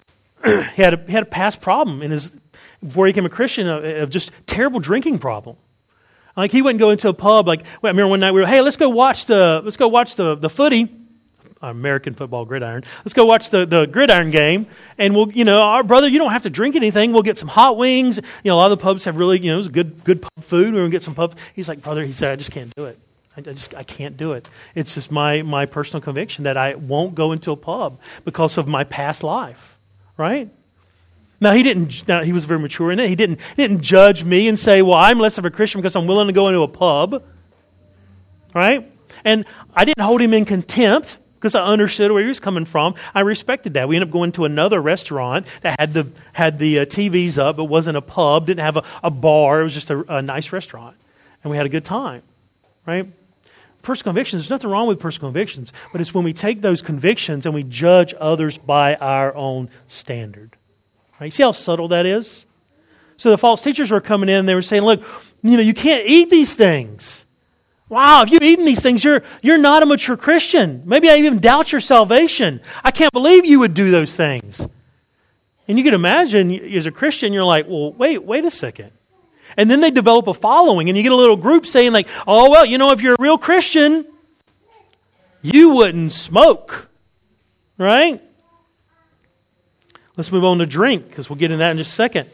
[0.46, 2.32] he, had a, he had a past problem in his,
[2.84, 5.56] before he became a Christian, of, of just terrible drinking problem.
[6.38, 7.48] Like he wouldn't go into a pub.
[7.48, 10.16] Like I remember one night we were, hey, let's go watch the let's go watch
[10.16, 10.88] the the footy.
[11.62, 12.84] American football gridiron.
[13.00, 14.68] Let's go watch the, the gridiron game.
[15.00, 17.14] And we'll, you know, our brother, you don't have to drink anything.
[17.14, 18.18] We'll get some hot wings.
[18.18, 20.44] You know, a lot of the pubs have really, you know, it's good, good pub
[20.44, 20.74] food.
[20.76, 21.36] We're to get some pub.
[21.56, 23.00] He's like, brother, he said, I just can't do it.
[23.36, 24.48] I just, I can't do it.
[24.76, 28.68] It's just my, my personal conviction that I won't go into a pub because of
[28.68, 29.78] my past life.
[30.16, 30.50] Right?
[31.40, 32.08] Now he didn't.
[32.08, 33.10] Now he was very mature in it.
[33.10, 36.08] He didn't didn't judge me and say, "Well, I'm less of a Christian because I'm
[36.08, 37.24] willing to go into a pub."
[38.54, 38.92] Right?
[39.24, 42.96] And I didn't hold him in contempt because I understood where he was coming from.
[43.14, 43.88] I respected that.
[43.88, 47.60] We ended up going to another restaurant that had the had the uh, TVs up.
[47.60, 48.48] It wasn't a pub.
[48.48, 49.62] Didn't have a, a bar.
[49.62, 50.96] It was just a, a nice restaurant,
[51.44, 52.24] and we had a good time.
[52.86, 53.12] Right?
[53.88, 57.46] personal convictions, there's nothing wrong with personal convictions, but it's when we take those convictions
[57.46, 60.58] and we judge others by our own standard.
[61.20, 61.34] Right?
[61.34, 62.46] See how subtle that is?
[63.18, 65.04] So the false teachers were coming in, they were saying, look,
[65.42, 67.26] you know, you can't eat these things.
[67.90, 70.84] Wow, if you've eaten these things, you're, you're not a mature Christian.
[70.86, 72.62] Maybe I even doubt your salvation.
[72.84, 74.68] I can't believe you would do those things.
[75.68, 78.92] And you can imagine, as a Christian, you're like, well, wait, wait a second.
[79.56, 82.50] And then they develop a following, and you get a little group saying, like, oh,
[82.50, 84.06] well, you know, if you're a real Christian,
[85.42, 86.90] you wouldn't smoke,
[87.78, 88.22] right?
[90.18, 92.30] Let's move on to drink, because we'll get into that in just a second.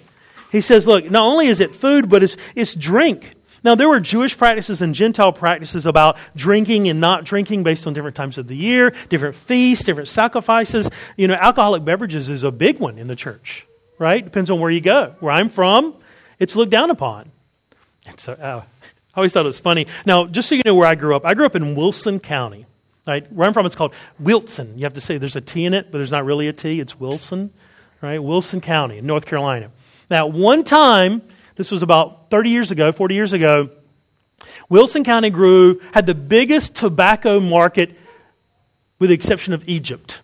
[0.51, 3.33] He says, look, not only is it food, but it's, it's drink.
[3.63, 7.93] Now, there were Jewish practices and Gentile practices about drinking and not drinking based on
[7.93, 10.89] different times of the year, different feasts, different sacrifices.
[11.17, 13.65] You know, alcoholic beverages is a big one in the church,
[13.99, 14.23] right?
[14.23, 15.15] Depends on where you go.
[15.19, 15.95] Where I'm from,
[16.39, 17.31] it's looked down upon.
[18.17, 18.63] So, uh,
[19.15, 19.87] I always thought it was funny.
[20.05, 22.65] Now, just so you know where I grew up, I grew up in Wilson County.
[23.05, 23.29] Right?
[23.33, 24.77] Where I'm from, it's called Wilson.
[24.77, 26.79] You have to say there's a T in it, but there's not really a T.
[26.79, 27.51] It's Wilson
[28.03, 28.21] right?
[28.21, 29.71] Wilson County in North Carolina.
[30.09, 31.21] Now, one time,
[31.55, 33.69] this was about 30 years ago, 40 years ago,
[34.69, 37.97] Wilson County grew, had the biggest tobacco market
[38.99, 40.21] with the exception of Egypt.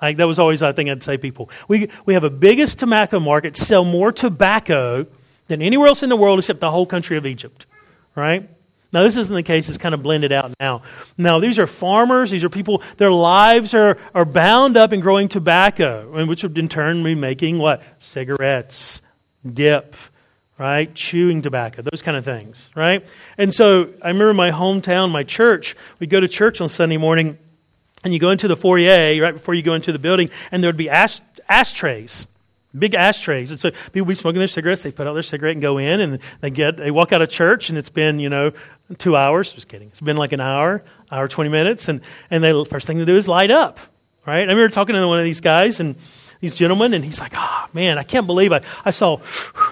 [0.00, 1.50] That was always I think I'd say people.
[1.68, 5.06] We, we have a biggest tobacco market, sell more tobacco
[5.48, 7.66] than anywhere else in the world except the whole country of Egypt.
[8.14, 8.48] Right?
[8.92, 10.82] Now, this isn't the case, it's kind of blended out now.
[11.16, 15.28] Now, these are farmers, these are people, their lives are, are bound up in growing
[15.28, 17.82] tobacco, which would in turn be making what?
[18.00, 19.00] Cigarettes,
[19.50, 19.94] dip,
[20.58, 20.92] right?
[20.92, 23.06] Chewing tobacco, those kind of things, right?
[23.38, 27.38] And so I remember my hometown, my church, we'd go to church on Sunday morning,
[28.02, 30.68] and you go into the foyer right before you go into the building, and there
[30.68, 32.26] would be ash, ashtrays
[32.76, 33.50] big ashtrays.
[33.50, 34.82] And so people be smoking their cigarettes.
[34.82, 37.28] They put out their cigarette and go in, and they get they walk out of
[37.28, 38.52] church, and it's been you know
[38.98, 39.52] two hours.
[39.52, 39.88] Just kidding.
[39.88, 42.00] It's been like an hour, hour twenty minutes, and
[42.30, 43.78] and they first thing they do is light up.
[44.26, 44.40] Right?
[44.40, 45.96] I remember talking to one of these guys and
[46.40, 49.18] these gentlemen, and he's like, "Oh man, I can't believe I I saw.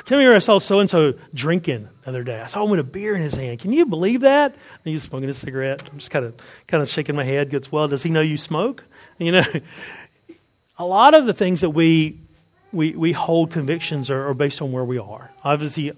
[0.05, 2.41] Tell me where I saw so and so drinking the other day.
[2.41, 3.59] I saw him with a beer in his hand.
[3.61, 4.53] Can you believe that?
[4.53, 5.89] And he's smoking a cigarette.
[5.91, 6.35] I'm just kind of
[6.67, 7.51] kind of shaking my head.
[7.51, 7.89] Gets well.
[7.89, 8.85] Does he know you smoke?
[9.19, 9.45] You know,
[10.79, 12.21] a lot of the things that we
[12.73, 15.31] we, we hold convictions are, are based on where we are.
[15.43, 15.93] Obviously,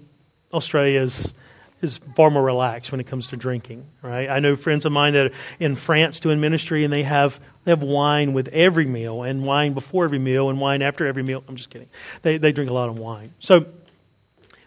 [0.53, 1.33] Australia is,
[1.81, 4.29] is far more relaxed when it comes to drinking, right?
[4.29, 7.71] I know friends of mine that are in France doing ministry and they have, they
[7.71, 11.43] have wine with every meal and wine before every meal and wine after every meal.
[11.47, 11.89] I'm just kidding.
[12.21, 13.33] They, they drink a lot of wine.
[13.39, 13.65] So,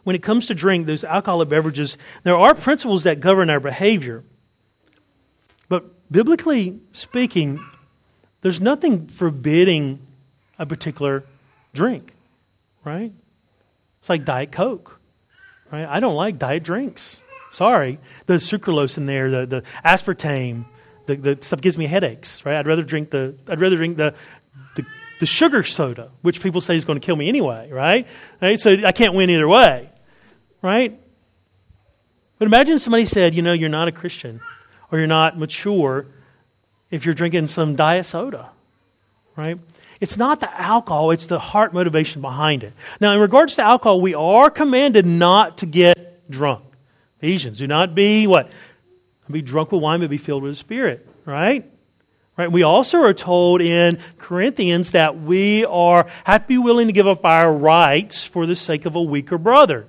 [0.05, 4.23] when it comes to drink, those alcoholic beverages, there are principles that govern our behavior.
[5.71, 7.59] But biblically speaking,
[8.43, 10.01] there's nothing forbidding
[10.59, 11.25] a particular
[11.75, 12.15] drink,
[12.85, 13.13] right?
[14.01, 15.01] It's like Diet Coke,
[15.71, 15.87] right?
[15.87, 17.23] I don't like diet drinks.
[17.51, 17.99] Sorry.
[18.27, 20.65] The sucralose in there, the, the aspartame,
[21.07, 22.57] the, the stuff gives me headaches, right?
[22.57, 24.15] I'd rather drink the, I'd rather drink the,
[24.77, 24.85] the,
[25.21, 28.07] the sugar soda, which people say is going to kill me anyway, right?
[28.41, 28.59] right?
[28.59, 29.91] So I can't win either way,
[30.63, 30.99] right?
[32.39, 34.41] But imagine somebody said, you know, you're not a Christian
[34.91, 36.07] or you're not mature
[36.91, 38.51] if you're drinking some diet soda,
[39.37, 39.59] right?
[40.01, 42.73] It's not the alcohol, it's the heart motivation behind it.
[43.01, 46.65] Now, in regards to alcohol, we are commanded not to get drunk.
[47.19, 48.51] Ephesians, do not be what?
[49.31, 51.71] Be drunk with wine, but be filled with the Spirit, right?
[52.37, 52.51] Right?
[52.51, 57.07] We also are told in Corinthians that we are have to be willing to give
[57.07, 59.87] up our rights for the sake of a weaker brother.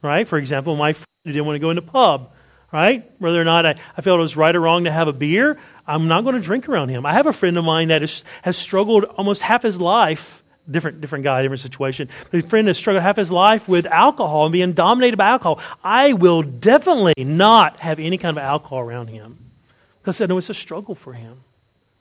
[0.00, 0.26] Right?
[0.26, 2.32] For example, my friend who didn't want to go in the pub,
[2.72, 3.10] right?
[3.18, 5.58] Whether or not I, I felt it was right or wrong to have a beer,
[5.92, 7.04] I'm not going to drink around him.
[7.04, 11.02] I have a friend of mine that is, has struggled almost half his life, different,
[11.02, 14.52] different guy, different situation, but a friend has struggled half his life with alcohol and
[14.54, 15.60] being dominated by alcohol.
[15.84, 19.50] I will definitely not have any kind of alcohol around him
[20.00, 21.44] because I know it's a struggle for him.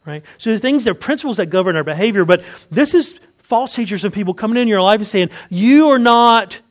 [0.06, 0.24] Right?
[0.38, 4.14] So the things, they're principles that govern our behavior, but this is false teachers and
[4.14, 6.62] people coming in your life and saying, You are not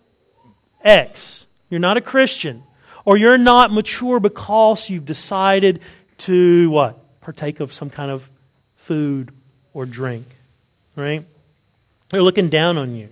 [0.82, 1.46] X.
[1.68, 2.62] You're not a Christian.
[3.04, 5.80] Or you're not mature because you've decided
[6.18, 6.99] to what?
[7.33, 8.28] Partake of some kind of
[8.74, 9.31] food
[9.72, 10.26] or drink,
[10.97, 11.24] right?
[12.09, 13.09] They're looking down on you.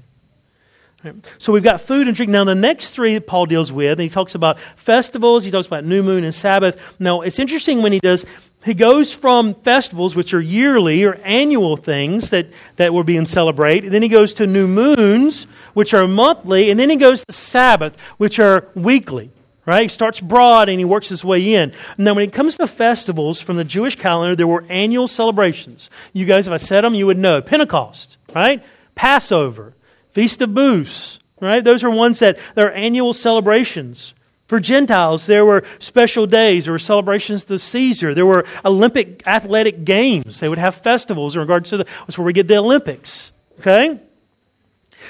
[1.39, 2.33] So we've got food and drink.
[2.33, 5.85] Now, the next three that Paul deals with, he talks about festivals, he talks about
[5.85, 6.81] new moon and Sabbath.
[6.99, 8.27] Now, it's interesting when he does,
[8.64, 13.93] he goes from festivals, which are yearly or annual things that, that were being celebrated,
[13.93, 17.97] then he goes to new moons, which are monthly, and then he goes to Sabbath,
[18.16, 19.31] which are weekly.
[19.69, 19.83] Right?
[19.83, 21.75] He starts broad and he works his way in.
[21.99, 25.91] Now, when it comes to festivals from the Jewish calendar, there were annual celebrations.
[26.14, 27.43] You guys, if I said them, you would know.
[27.43, 28.64] Pentecost, right?
[28.95, 29.75] Passover,
[30.12, 31.62] Feast of Booths, right?
[31.62, 34.14] Those are ones that are annual celebrations.
[34.47, 36.64] For Gentiles, there were special days.
[36.64, 38.14] There were celebrations to Caesar.
[38.14, 40.41] There were Olympic athletic games.
[40.41, 43.33] They would have festivals in regards to the, that's where we get the Olympics.
[43.61, 44.01] Okay?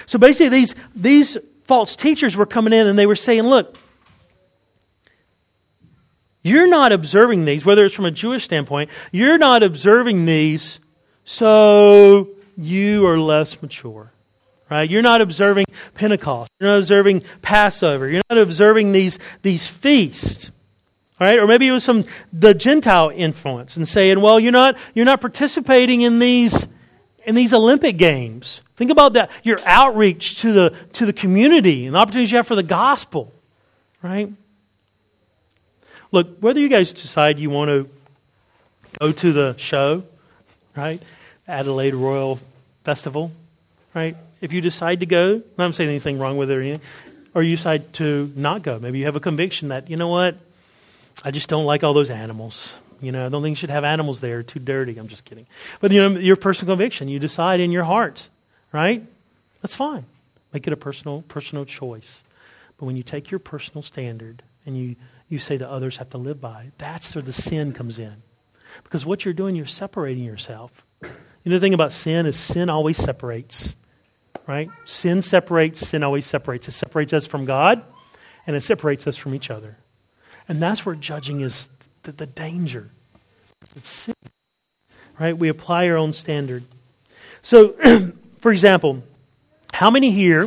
[0.06, 3.78] So basically, these, these false teachers were coming in and they were saying, look,
[6.42, 10.78] you're not observing these, whether it's from a Jewish standpoint, you're not observing these
[11.24, 14.12] so you are less mature.
[14.70, 14.88] Right?
[14.88, 15.64] You're not observing
[15.94, 16.50] Pentecost.
[16.60, 18.08] You're not observing Passover.
[18.08, 20.50] You're not observing these, these feasts.
[21.18, 21.38] Right?
[21.38, 25.20] Or maybe it was some the Gentile influence and saying, well, you're not, you're not
[25.20, 26.66] participating in these
[27.24, 28.62] in these Olympic Games.
[28.74, 32.46] Think about that, your outreach to the to the community and the opportunities you have
[32.46, 33.32] for the gospel.
[34.02, 34.32] Right?
[36.10, 37.88] Look, whether you guys decide you want to
[39.00, 40.04] go to the show,
[40.76, 41.02] right?
[41.46, 42.40] Adelaide Royal
[42.84, 43.32] Festival,
[43.94, 44.16] right?
[44.40, 46.80] If you decide to go, I'm not saying anything wrong with it or anything,
[47.34, 48.78] or you decide to not go.
[48.78, 50.36] Maybe you have a conviction that, you know what,
[51.24, 52.74] I just don't like all those animals.
[53.00, 54.42] You know, I don't think you should have animals there.
[54.42, 54.98] Too dirty.
[54.98, 55.46] I'm just kidding.
[55.80, 58.28] But you know, your personal conviction, you decide in your heart,
[58.72, 59.04] right?
[59.62, 60.04] That's fine.
[60.52, 62.24] Make it a personal personal choice.
[62.76, 64.96] But when you take your personal standard and you
[65.28, 66.72] you say that others have to live by.
[66.78, 68.22] That's where the sin comes in.
[68.84, 70.84] Because what you're doing, you're separating yourself.
[71.02, 71.10] You
[71.52, 73.76] know, the thing about sin is sin always separates,
[74.46, 74.70] right?
[74.84, 76.68] Sin separates, sin always separates.
[76.68, 77.82] It separates us from God,
[78.46, 79.78] and it separates us from each other.
[80.48, 81.68] And that's where judging is
[82.02, 82.90] the, the danger.
[83.76, 84.14] It's sin,
[85.18, 85.36] right?
[85.36, 86.64] We apply our own standard.
[87.42, 87.74] So,
[88.38, 89.02] for example,
[89.72, 90.46] how many here,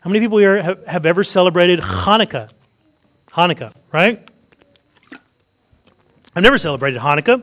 [0.00, 2.50] how many people here have, have ever celebrated Hanukkah?
[3.32, 4.28] Hanukkah, right?
[6.34, 7.42] I've never celebrated Hanukkah.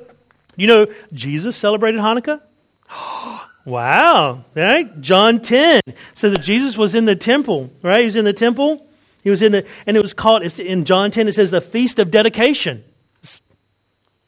[0.55, 2.41] You know, Jesus celebrated Hanukkah?
[3.65, 4.45] Wow.
[4.53, 5.01] Right?
[5.01, 5.81] John 10
[6.13, 8.01] says that Jesus was in the temple, right?
[8.01, 8.85] He was in the temple.
[9.23, 11.97] He was in the, and it was called, in John 10, it says the Feast
[11.97, 12.83] of Dedication,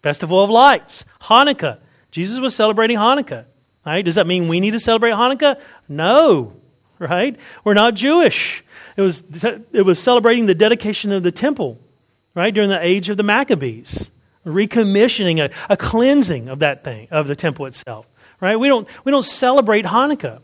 [0.01, 1.77] Festival of Lights, Hanukkah.
[2.09, 3.45] Jesus was celebrating Hanukkah.
[3.85, 4.03] Right?
[4.03, 5.61] Does that mean we need to celebrate Hanukkah?
[5.87, 6.53] No.
[6.99, 7.39] Right?
[7.63, 8.63] We're not Jewish.
[8.97, 9.23] It was,
[9.71, 11.79] it was celebrating the dedication of the temple,
[12.33, 14.11] right, during the age of the Maccabees,
[14.45, 18.05] recommissioning a, a cleansing of that thing, of the temple itself
[18.39, 18.57] right?
[18.57, 20.41] We don't, we don't celebrate Hanukkah,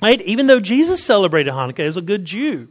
[0.00, 0.20] right?
[0.22, 2.68] Even though Jesus celebrated Hanukkah as a good Jew,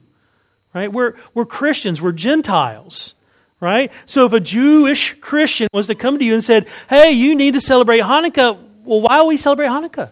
[0.73, 0.91] right?
[0.91, 3.13] We're, we're Christians, we're Gentiles,
[3.59, 3.91] right?
[4.05, 7.53] So if a Jewish Christian was to come to you and said, hey, you need
[7.53, 10.11] to celebrate Hanukkah, well, why do we celebrate Hanukkah?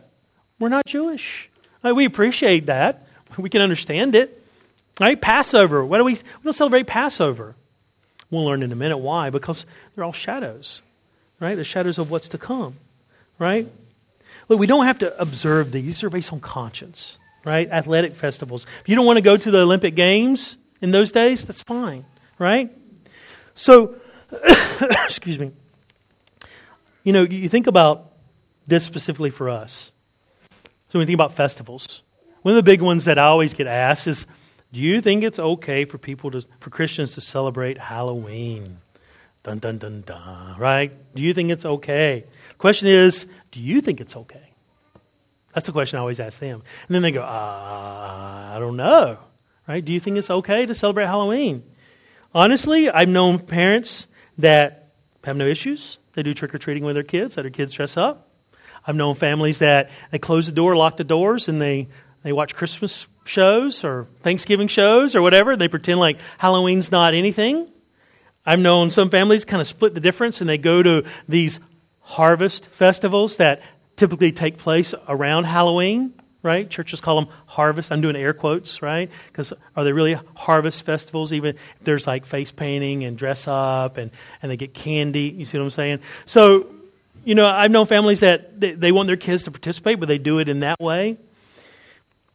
[0.60, 1.50] We're not Jewish.
[1.84, 1.94] Right?
[1.94, 3.08] We appreciate that.
[3.38, 4.39] We can understand it.
[5.00, 5.20] Right?
[5.20, 5.86] Passover.
[5.86, 7.56] Why do we, we don't celebrate Passover?
[8.30, 10.82] We'll learn in a minute why, because they're all shadows,
[11.40, 11.56] right?
[11.56, 12.76] The shadows of what's to come,
[13.40, 13.68] right?
[14.50, 15.86] Look, we don't have to observe these.
[15.86, 17.70] These are based on conscience, right?
[17.70, 18.66] Athletic festivals.
[18.82, 22.06] If you don't want to go to the Olympic Games in those days, that's fine,
[22.38, 22.72] right?
[23.56, 23.96] So,
[25.06, 25.52] excuse me.
[27.04, 28.12] You know, you think about
[28.68, 29.92] this specifically for us.
[30.90, 32.04] So, when you think about festivals,
[32.44, 34.26] one of the big ones that I always get asked is
[34.72, 38.80] Do you think it's okay for people to, for Christians to celebrate Halloween?
[39.42, 40.92] Dun, dun, dun, dun, right?
[41.16, 42.26] Do you think it's okay?
[42.58, 44.54] Question is, do you think it's okay?
[45.54, 46.62] That's the question I always ask them.
[46.88, 49.18] And then they go, uh, I don't know.
[49.68, 49.84] Right?
[49.84, 51.64] Do you think it's okay to celebrate Halloween?
[52.34, 54.08] Honestly, I've known parents
[54.38, 54.90] that
[55.24, 55.98] have no issues.
[56.14, 58.30] They do trick or treating with their kids, let their kids dress up.
[58.86, 61.88] I've known families that they close the door, lock the doors, and they,
[62.24, 65.56] they watch Christmas shows or Thanksgiving shows or whatever.
[65.56, 67.70] They pretend like Halloween's not anything.
[68.46, 71.60] I've known some families kind of split the difference and they go to these
[72.02, 73.62] harvest festivals that
[73.96, 76.68] typically take place around Halloween, right?
[76.70, 77.92] Churches call them harvest.
[77.92, 79.12] I'm doing air quotes, right?
[79.28, 81.32] Because are they really harvest festivals?
[81.32, 84.10] Even if there's like face painting and dress up and,
[84.42, 85.36] and they get candy.
[85.38, 86.00] You see what I'm saying?
[86.26, 86.68] So,
[87.24, 90.18] you know, I've known families that they, they want their kids to participate, but they
[90.18, 91.18] do it in that way.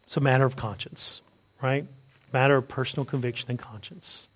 [0.06, 1.22] It's a matter of conscience,
[1.62, 1.86] right?
[2.32, 4.28] Matter of personal conviction and conscience,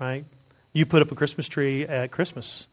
[0.00, 0.24] right?
[0.72, 2.66] You put up a Christmas tree at Christmas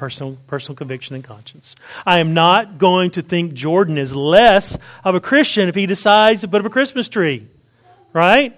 [0.00, 1.76] personal, personal conviction and conscience.
[2.06, 6.40] I am not going to think Jordan is less of a Christian if he decides
[6.40, 7.46] to put up a Christmas tree,
[8.14, 8.56] right?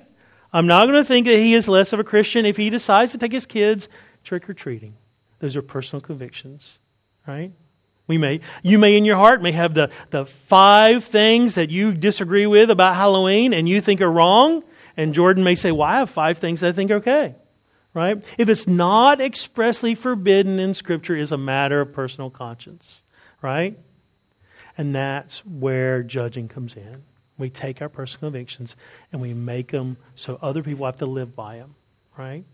[0.52, 3.10] I'm not going to think that he is less of a Christian if he decides
[3.10, 3.88] to take his kids
[4.22, 4.94] trick or treating.
[5.40, 6.78] Those are personal convictions,
[7.26, 7.50] right?
[8.06, 11.92] We may, you may in your heart may have the, the five things that you
[11.94, 14.64] disagree with about Halloween and you think are wrong,
[14.96, 17.36] and Jordan may say, Well, I have five things that I think are okay
[17.94, 18.22] right?
[18.38, 23.02] If it's not expressly forbidden in Scripture, is a matter of personal conscience,
[23.40, 23.78] right?
[24.78, 27.02] And that's where judging comes in.
[27.36, 28.76] We take our personal convictions
[29.10, 31.74] and we make them so other people have to live by them,
[32.16, 32.44] right?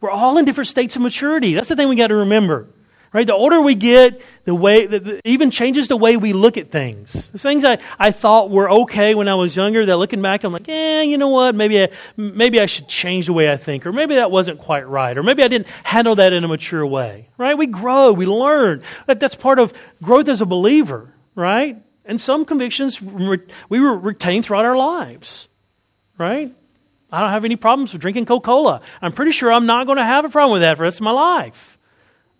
[0.00, 1.54] We're all in different states of maturity.
[1.54, 2.68] That's the thing we got to remember.
[3.12, 3.26] Right?
[3.26, 6.70] The older we get, the way, the, the, even changes the way we look at
[6.70, 7.26] things.
[7.28, 10.52] The things I, I thought were okay when I was younger, that looking back, I'm
[10.52, 11.56] like, eh, you know what?
[11.56, 14.86] Maybe I, maybe I should change the way I think, or maybe that wasn't quite
[14.88, 17.28] right, or maybe I didn't handle that in a mature way.
[17.36, 17.58] Right?
[17.58, 18.82] We grow, we learn.
[19.06, 21.82] That, that's part of growth as a believer, right?
[22.04, 25.48] And some convictions we retain throughout our lives,
[26.16, 26.54] right?
[27.10, 28.82] I don't have any problems with drinking Coca Cola.
[29.02, 30.98] I'm pretty sure I'm not going to have a problem with that for the rest
[30.98, 31.76] of my life,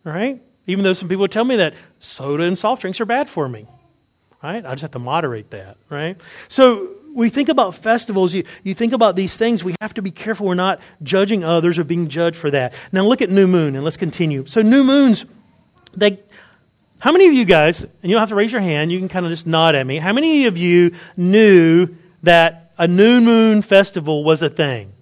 [0.05, 0.41] right?
[0.71, 3.67] Even though some people tell me that soda and soft drinks are bad for me.
[4.43, 4.65] Right?
[4.65, 6.19] I just have to moderate that, right?
[6.49, 10.11] So we think about festivals, you, you think about these things, we have to be
[10.11, 12.73] careful we're not judging others or being judged for that.
[12.93, 14.47] Now look at new moon and let's continue.
[14.47, 15.25] So new moons,
[15.95, 16.21] they
[17.01, 19.09] how many of you guys, and you don't have to raise your hand, you can
[19.09, 19.97] kind of just nod at me.
[19.97, 21.89] How many of you knew
[22.23, 24.93] that a new moon festival was a thing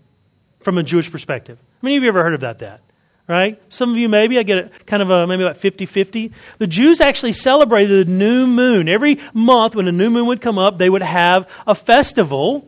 [0.61, 1.59] from a Jewish perspective?
[1.59, 2.83] How many of you ever heard about that?
[3.29, 3.61] Right?
[3.69, 6.33] Some of you maybe, I get it kind of a, maybe about 50 50.
[6.59, 8.89] The Jews actually celebrated the new moon.
[8.89, 12.67] Every month when a new moon would come up, they would have a festival,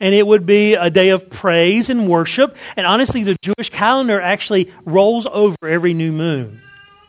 [0.00, 2.56] and it would be a day of praise and worship.
[2.76, 6.60] And honestly, the Jewish calendar actually rolls over every new moon.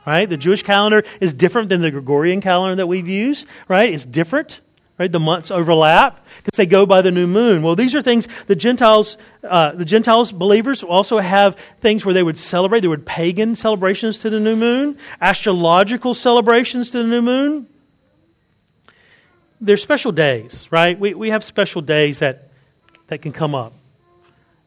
[0.06, 0.28] Right?
[0.28, 3.93] The Jewish calendar is different than the Gregorian calendar that we've used, right?
[3.93, 4.62] It's different.
[5.02, 5.12] Right?
[5.12, 7.64] The months overlap because they go by the new moon.
[7.64, 12.22] Well, these are things the Gentiles, uh, the Gentiles believers also have things where they
[12.22, 12.82] would celebrate.
[12.82, 17.66] There would pagan celebrations to the new moon, astrological celebrations to the new moon.
[19.60, 20.99] They're special days, right?
[20.99, 22.49] We, we have special days that,
[23.08, 23.74] that can come up.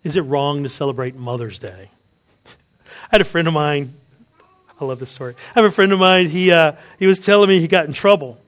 [0.03, 1.91] Is it wrong to celebrate Mother's Day?
[2.49, 3.95] I had a friend of mine.
[4.80, 5.37] I love this story.
[5.55, 6.26] I have a friend of mine.
[6.26, 8.41] He, uh, he was telling me he got in trouble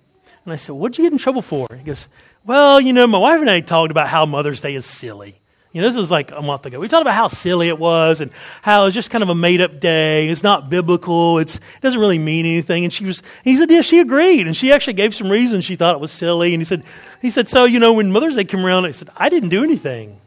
[0.46, 1.66] And I said, What'd you get in trouble for?
[1.76, 2.06] He goes,
[2.44, 5.40] Well, you know, my wife and I talked about how Mother's Day is silly.
[5.72, 6.78] You know, this was like a month ago.
[6.78, 8.30] We talked about how silly it was and
[8.62, 10.28] how it's just kind of a made up day.
[10.28, 11.38] It's not biblical.
[11.38, 12.84] It's, it doesn't really mean anything.
[12.84, 14.46] And she was, he said, yeah, she agreed.
[14.46, 16.54] And she actually gave some reasons she thought it was silly.
[16.54, 16.84] And he said,
[17.20, 19.64] he said, so, you know, when Mother's Day came around, I said, I didn't do
[19.64, 20.20] anything.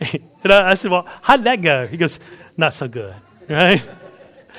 [0.44, 1.88] And I, I said, well, how did that go?
[1.88, 2.20] He goes,
[2.56, 3.16] not so good,
[3.48, 3.84] right?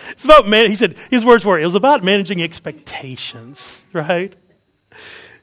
[0.10, 0.70] It's about man.
[0.70, 4.36] He said his words were, it was about managing expectations, right?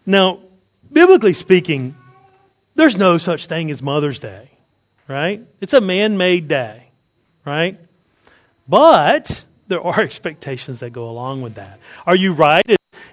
[0.07, 0.39] Now,
[0.91, 1.97] biblically speaking,
[2.77, 4.51] there's no such thing as Mother's Day,
[5.09, 5.45] right?
[5.61, 6.91] It's a man made day,
[7.45, 7.79] right?
[8.69, 11.81] But there are expectations that go along with that.
[12.07, 12.65] Are you right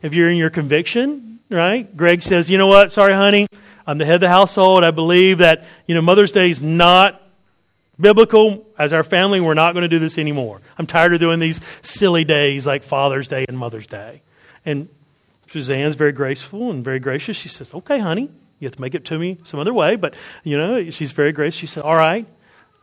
[0.02, 1.96] if you're in your conviction, right?
[1.96, 2.94] Greg says, you know what?
[2.94, 3.48] Sorry, honey.
[3.86, 4.84] I'm the head of the household.
[4.84, 7.22] I believe that, you know, Mother's Day is not
[8.00, 8.66] biblical.
[8.78, 10.62] As our family, we're not going to do this anymore.
[10.78, 14.22] I'm tired of doing these silly days like Father's Day and Mother's Day.
[14.66, 14.88] And
[15.54, 17.38] Suzanne's very graceful and very gracious.
[17.38, 18.32] She says, okay, honey,
[18.64, 21.32] you have to make it to me some other way, but you know, she's very
[21.32, 21.60] gracious.
[21.60, 22.26] She said, All right.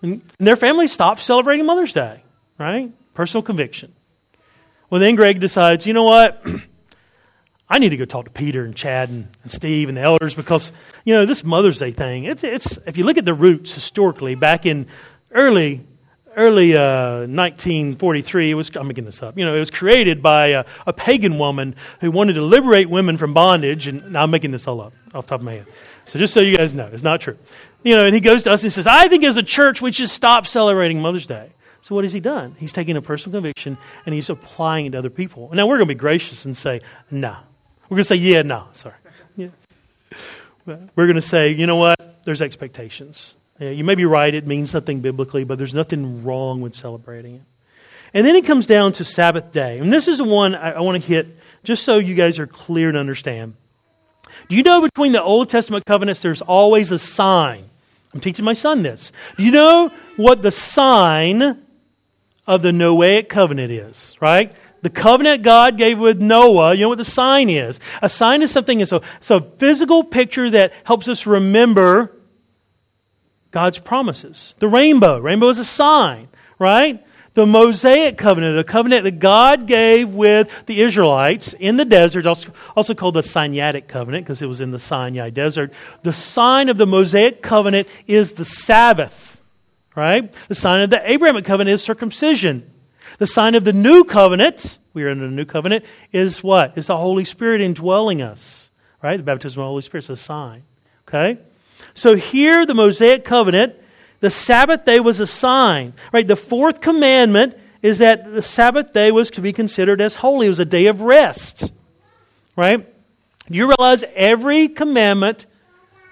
[0.03, 2.23] And their family stopped celebrating Mother's Day,
[2.59, 2.93] right?
[3.15, 3.93] Personal conviction.
[4.89, 6.47] Well, then Greg decides, you know what?
[7.69, 10.35] I need to go talk to Peter and Chad and, and, Steve and the elders
[10.35, 10.71] because,
[11.05, 14.35] you know, this Mother's Day thing, it's, it's, if you look at the roots historically,
[14.35, 14.87] back in
[15.33, 15.87] early
[16.37, 20.49] early uh, 1943, it was, I'm making this up, you know, it was created by
[20.49, 23.87] a, a, pagan woman who wanted to liberate women from bondage.
[23.87, 25.67] And I'm making this all up off the top of my head.
[26.05, 27.39] So just so you guys know, it's not true.
[27.83, 29.93] You know, and he goes to us and says, I think as a church, we
[29.93, 31.53] should stop celebrating Mother's Day.
[31.83, 32.57] So what has he done?
[32.59, 35.51] He's taking a personal conviction and he's applying it to other people.
[35.53, 37.37] Now we're going to be gracious and say, no.
[37.89, 38.95] We're going to say, yeah, no, sorry.
[39.37, 39.49] Yeah.
[40.67, 42.25] We're going to say, you know what?
[42.25, 43.35] There's expectations.
[43.61, 47.43] You may be right, it means nothing biblically, but there's nothing wrong with celebrating it.
[48.15, 49.79] And then it comes down to Sabbath day.
[49.79, 51.29] And this is the one I, I want to hit
[51.63, 53.55] just so you guys are clear to understand.
[54.49, 57.69] Do you know between the Old Testament covenants, there's always a sign?
[58.15, 59.13] I'm teaching my son this.
[59.37, 61.63] Do you know what the sign
[62.47, 64.53] of the Noahic covenant is, right?
[64.83, 67.79] The covenant God gave with Noah, you know what the sign is?
[68.01, 72.17] A sign is something, it's a, it's a physical picture that helps us remember
[73.51, 74.55] God's promises.
[74.59, 75.19] The rainbow.
[75.19, 76.29] Rainbow is a sign,
[76.59, 77.05] right?
[77.35, 82.95] The Mosaic covenant, the covenant that God gave with the Israelites in the desert, also,
[82.95, 85.73] called the Sinaitic covenant because it was in the Sinai desert.
[86.03, 89.41] The sign of the Mosaic covenant is the Sabbath,
[89.95, 90.33] right?
[90.49, 92.69] The sign of the Abrahamic covenant is circumcision.
[93.19, 96.77] The sign of the new covenant, we are in the new covenant, is what?
[96.77, 98.71] Is the Holy Spirit indwelling us,
[99.03, 99.17] right?
[99.17, 100.65] The baptism of the Holy Spirit is a sign,
[101.09, 101.39] okay?
[101.95, 103.75] So here, the Mosaic covenant,
[104.21, 105.95] the Sabbath day was a sign.
[106.13, 106.27] Right?
[106.27, 110.47] The fourth commandment is that the Sabbath day was to be considered as holy.
[110.47, 111.73] It was a day of rest.
[112.57, 112.87] Right?
[113.49, 115.47] You realize every commandment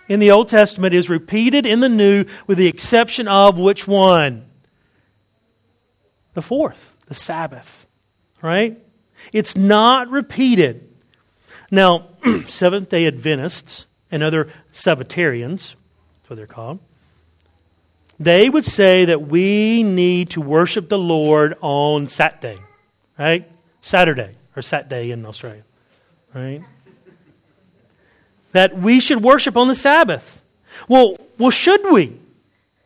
[0.09, 4.47] in the Old Testament is repeated in the New with the exception of which one?
[6.35, 7.87] The fourth, the Sabbath.
[8.41, 8.83] Right?
[9.33, 10.89] It's not repeated.
[11.71, 12.09] Now,
[12.47, 15.75] Seventh day Adventists and other Sabbatarians,
[16.21, 16.79] that's what they're called,
[18.21, 22.61] they would say that we need to worship the Lord on Saturday,
[23.19, 23.49] right?
[23.81, 25.63] Saturday, or Saturday in Australia,
[26.35, 26.63] right?
[28.53, 30.43] That we should worship on the Sabbath.
[30.89, 32.19] Well, well, should we?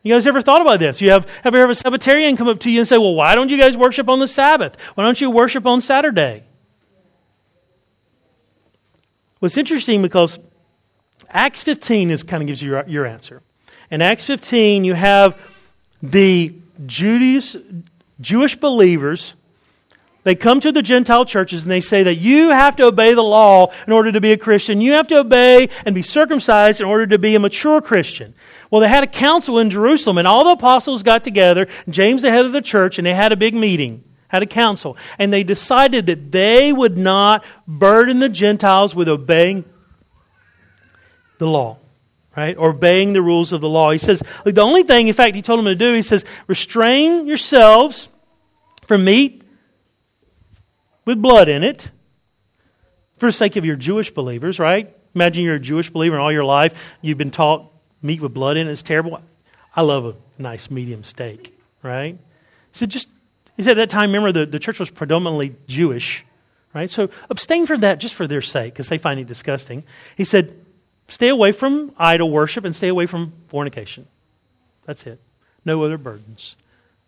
[0.03, 1.01] You guys ever thought about this?
[1.01, 3.35] You have have ever have a Sabbatarian come up to you and say, "Well, why
[3.35, 4.79] don't you guys worship on the Sabbath?
[4.95, 6.43] Why don't you worship on Saturday?"
[9.41, 10.39] It's interesting because
[11.33, 13.41] Acts 15 is kind of gives you your, your answer.
[13.89, 15.37] In Acts 15, you have
[16.01, 16.55] the
[16.85, 17.55] Jewish,
[18.21, 19.33] Jewish believers.
[20.23, 23.23] They come to the Gentile churches and they say that you have to obey the
[23.23, 24.79] law in order to be a Christian.
[24.79, 28.35] You have to obey and be circumcised in order to be a mature Christian.
[28.69, 32.31] Well, they had a council in Jerusalem, and all the apostles got together, James, the
[32.31, 34.97] head of the church, and they had a big meeting, had a council.
[35.19, 39.65] And they decided that they would not burden the Gentiles with obeying
[41.43, 41.77] the law,
[42.35, 42.57] right?
[42.57, 43.91] Obeying the rules of the law.
[43.91, 46.25] He says, look, the only thing, in fact, he told them to do, he says,
[46.47, 48.09] restrain yourselves
[48.87, 49.43] from meat
[51.05, 51.91] with blood in it
[53.17, 54.95] for the sake of your Jewish believers, right?
[55.15, 57.71] Imagine you're a Jewish believer and all your life you've been taught
[58.01, 59.21] meat with blood in it is terrible.
[59.75, 62.15] I love a nice medium steak, right?
[62.15, 63.09] He said, just,
[63.55, 66.25] he said at that time, remember, the, the church was predominantly Jewish,
[66.73, 66.89] right?
[66.89, 69.83] So abstain from that just for their sake because they find it disgusting.
[70.15, 70.62] He said,
[71.07, 74.07] Stay away from idol worship and stay away from fornication.
[74.85, 75.19] That's it.
[75.65, 76.55] No other burdens.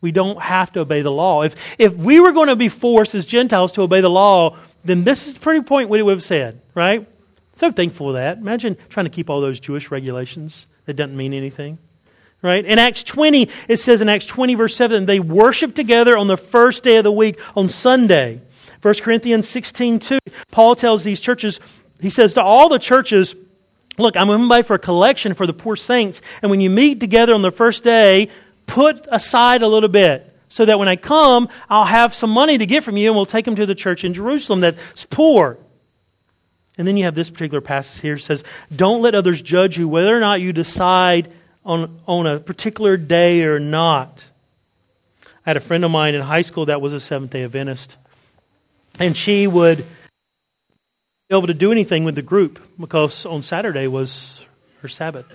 [0.01, 1.43] We don't have to obey the law.
[1.43, 5.03] If, if we were going to be forced as Gentiles to obey the law, then
[5.03, 7.07] this is pretty point what we would have said, right?
[7.53, 8.37] So thankful for that.
[8.37, 11.77] Imagine trying to keep all those Jewish regulations that doesn't mean anything.
[12.41, 12.63] Right?
[12.63, 16.37] In Acts 20, it says in Acts 20, verse 7, they worship together on the
[16.37, 18.41] first day of the week, on Sunday.
[18.83, 20.19] 1 Corinthians 16, 2,
[20.51, 21.59] Paul tells these churches,
[21.99, 23.35] he says to all the churches,
[23.97, 26.99] Look, I'm going by for a collection for the poor saints, and when you meet
[26.99, 28.29] together on the first day,
[28.67, 32.65] put aside a little bit so that when I come, I'll have some money to
[32.65, 35.57] get from you and we'll take them to the church in Jerusalem that's poor.
[36.77, 38.17] And then you have this particular passage here.
[38.17, 38.43] Says,
[38.75, 41.33] Don't let others judge you whether or not you decide
[41.65, 44.25] on, on a particular day or not.
[45.45, 47.97] I had a friend of mine in high school that was a Seventh day Adventist.
[48.99, 49.85] And she would
[51.29, 54.41] able to do anything with the group because on Saturday was
[54.81, 55.25] her Sabbath.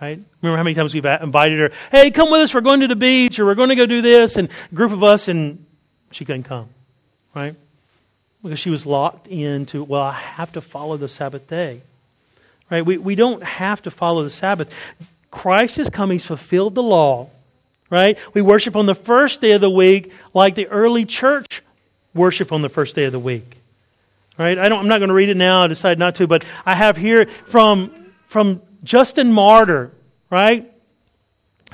[0.00, 0.18] Right?
[0.40, 2.96] Remember how many times we've invited her, hey, come with us, we're going to the
[2.96, 5.66] beach, or we're going to go do this, and a group of us, and
[6.10, 6.70] she couldn't come.
[7.34, 7.54] Right?
[8.42, 11.82] Because she was locked into, well, I have to follow the Sabbath day.
[12.70, 12.84] Right?
[12.84, 14.72] We, we don't have to follow the Sabbath.
[15.30, 17.28] Christ has come, He's fulfilled the law.
[17.90, 18.18] Right?
[18.32, 21.62] We worship on the first day of the week like the early church
[22.14, 23.59] worship on the first day of the week.
[24.40, 24.58] Right?
[24.58, 25.64] I don't, I'm not going to read it now.
[25.64, 29.92] I decided not to, but I have here from, from Justin Martyr,
[30.30, 30.72] right?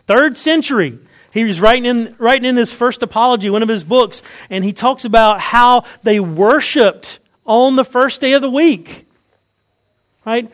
[0.08, 0.98] Third century.
[1.30, 4.72] He was writing in, writing in his first apology, one of his books, and he
[4.72, 9.06] talks about how they worshiped on the first day of the week.
[10.24, 10.50] Right?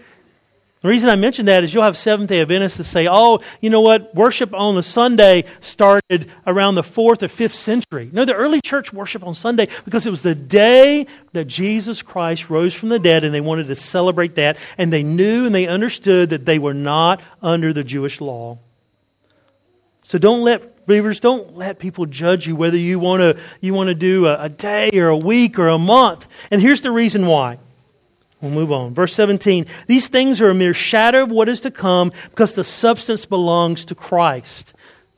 [0.83, 3.71] The reason I mention that is you'll have Seventh day Adventists to say, oh, you
[3.71, 4.13] know what?
[4.17, 8.11] Worship on the Sunday started around the fourth or fifth century.
[8.13, 12.51] No, the early church worshiped on Sunday because it was the day that Jesus Christ
[12.51, 14.59] rose from the dead and they wanted to celebrate that.
[14.77, 18.59] And they knew and they understood that they were not under the Jewish law.
[20.03, 23.87] So don't let believers, don't let people judge you whether you want to you want
[23.87, 26.27] to do a, a day or a week or a month.
[26.51, 27.59] And here's the reason why.
[28.43, 28.93] We'll move on.
[28.93, 29.67] Verse 17.
[29.87, 33.85] These things are a mere shadow of what is to come because the substance belongs
[33.87, 34.75] to Christ.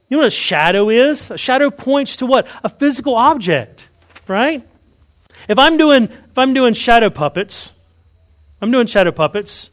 [0.08, 1.30] You know what a shadow is?
[1.30, 2.46] A shadow points to what?
[2.62, 3.88] A physical object,
[4.28, 4.62] right?
[5.48, 7.72] If I'm doing if I'm doing shadow puppets,
[8.60, 9.70] I'm doing shadow puppets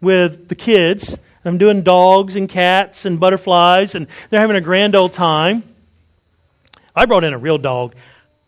[0.00, 4.94] with the kids, I'm doing dogs and cats and butterflies and they're having a grand
[4.94, 5.64] old time.
[6.94, 7.96] I brought in a real dog.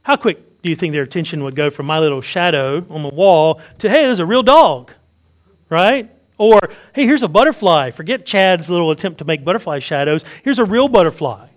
[0.02, 3.10] How quick do you think their attention would go from my little shadow on the
[3.10, 4.92] wall to, hey, there's a real dog,
[5.68, 6.10] right?
[6.38, 6.58] Or,
[6.94, 7.90] hey, here's a butterfly.
[7.90, 10.24] Forget Chad's little attempt to make butterfly shadows.
[10.42, 11.48] Here's a real butterfly.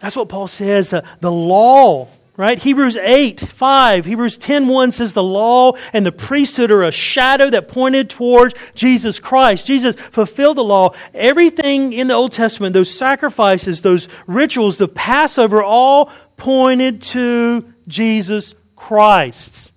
[0.00, 0.90] That's what Paul says.
[0.90, 2.58] The, the law right?
[2.58, 7.50] Hebrews 8, 5, Hebrews 10, 1 says the law and the priesthood are a shadow
[7.50, 9.66] that pointed towards Jesus Christ.
[9.66, 10.94] Jesus fulfilled the law.
[11.12, 18.54] Everything in the Old Testament, those sacrifices, those rituals, the Passover, all pointed to Jesus
[18.76, 19.72] Christ.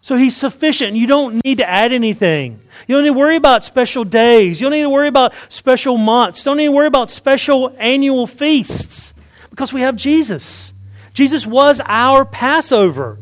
[0.00, 0.96] So he's sufficient.
[0.96, 2.60] You don't need to add anything.
[2.86, 4.60] You don't need to worry about special days.
[4.60, 6.44] You don't need to worry about special months.
[6.44, 9.12] Don't need to worry about special annual feasts
[9.50, 10.72] because we have Jesus.
[11.18, 13.18] Jesus was our Passover.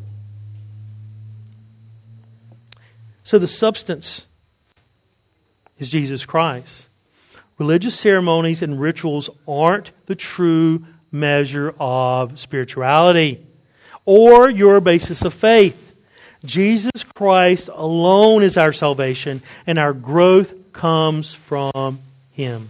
[3.24, 4.26] So the substance
[5.78, 6.90] is Jesus Christ.
[7.56, 13.46] Religious ceremonies and rituals aren't the true measure of spirituality
[14.04, 15.96] or your basis of faith.
[16.44, 22.00] Jesus Christ alone is our salvation, and our growth comes from
[22.32, 22.68] Him.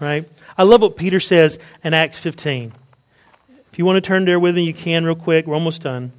[0.00, 0.26] Right?
[0.56, 2.72] I love what Peter says in Acts 15.
[3.72, 5.46] If you want to turn there with me, you can real quick.
[5.46, 6.12] We're almost done.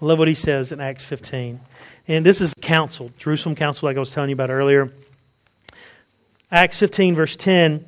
[0.00, 1.60] I love what he says in Acts 15.
[2.06, 4.90] And this is the council, Jerusalem council, like I was telling you about earlier.
[6.50, 7.84] Acts 15, verse 10.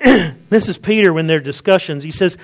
[0.00, 2.04] this is Peter when their discussions.
[2.04, 2.38] He says,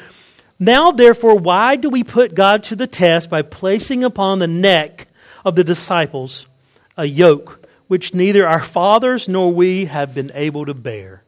[0.59, 5.07] Now therefore, why do we put God to the test by placing upon the neck
[5.45, 6.47] of the disciples
[6.97, 11.23] a yoke which neither our fathers nor we have been able to bear?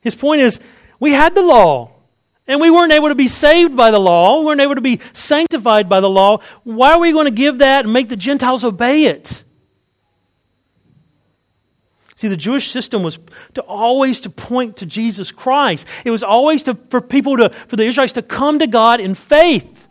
[0.00, 0.60] His point is,
[1.00, 1.92] we had the law.
[2.48, 4.40] And we weren't able to be saved by the law.
[4.40, 6.38] We weren't able to be sanctified by the law.
[6.64, 9.44] Why are we going to give that and make the Gentiles obey it?
[12.16, 13.20] See, the Jewish system was
[13.54, 15.86] to always to point to Jesus Christ.
[16.04, 19.14] It was always to, for people to, for the Israelites to come to God in
[19.14, 19.86] faith.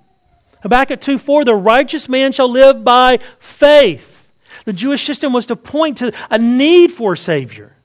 [0.61, 4.29] Habakkuk 2 4, the righteous man shall live by faith.
[4.65, 7.76] The Jewish system was to point to a need for a Savior.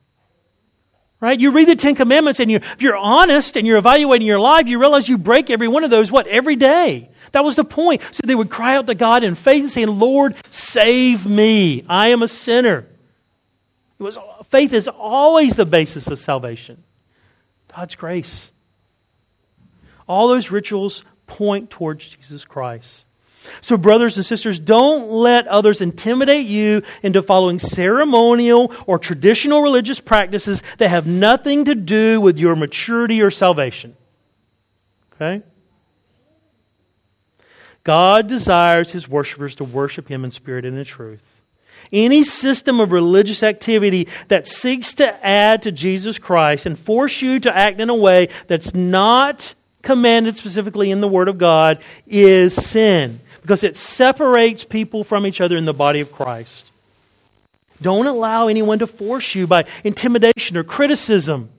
[1.22, 1.38] Right?
[1.38, 4.66] You read the Ten Commandments and you, if you're honest and you're evaluating your life,
[4.66, 7.10] you realize you break every one of those, what, every day.
[7.30, 8.02] That was the point.
[8.10, 11.84] So they would cry out to God in faith and say, Lord, save me.
[11.88, 12.88] I am a sinner.
[14.00, 14.18] It was,
[14.48, 16.82] faith is always the basis of salvation.
[17.74, 18.50] God's grace.
[20.08, 23.06] All those rituals point towards Jesus Christ.
[23.60, 30.00] So, brothers and sisters, don't let others intimidate you into following ceremonial or traditional religious
[30.00, 33.96] practices that have nothing to do with your maturity or salvation.
[35.14, 35.42] Okay?
[37.84, 41.22] God desires his worshipers to worship him in spirit and in truth.
[41.92, 47.40] Any system of religious activity that seeks to add to Jesus Christ and force you
[47.40, 52.54] to act in a way that's not commanded specifically in the Word of God is
[52.54, 56.70] sin because it separates people from each other in the body of Christ.
[57.82, 61.50] Don't allow anyone to force you by intimidation or criticism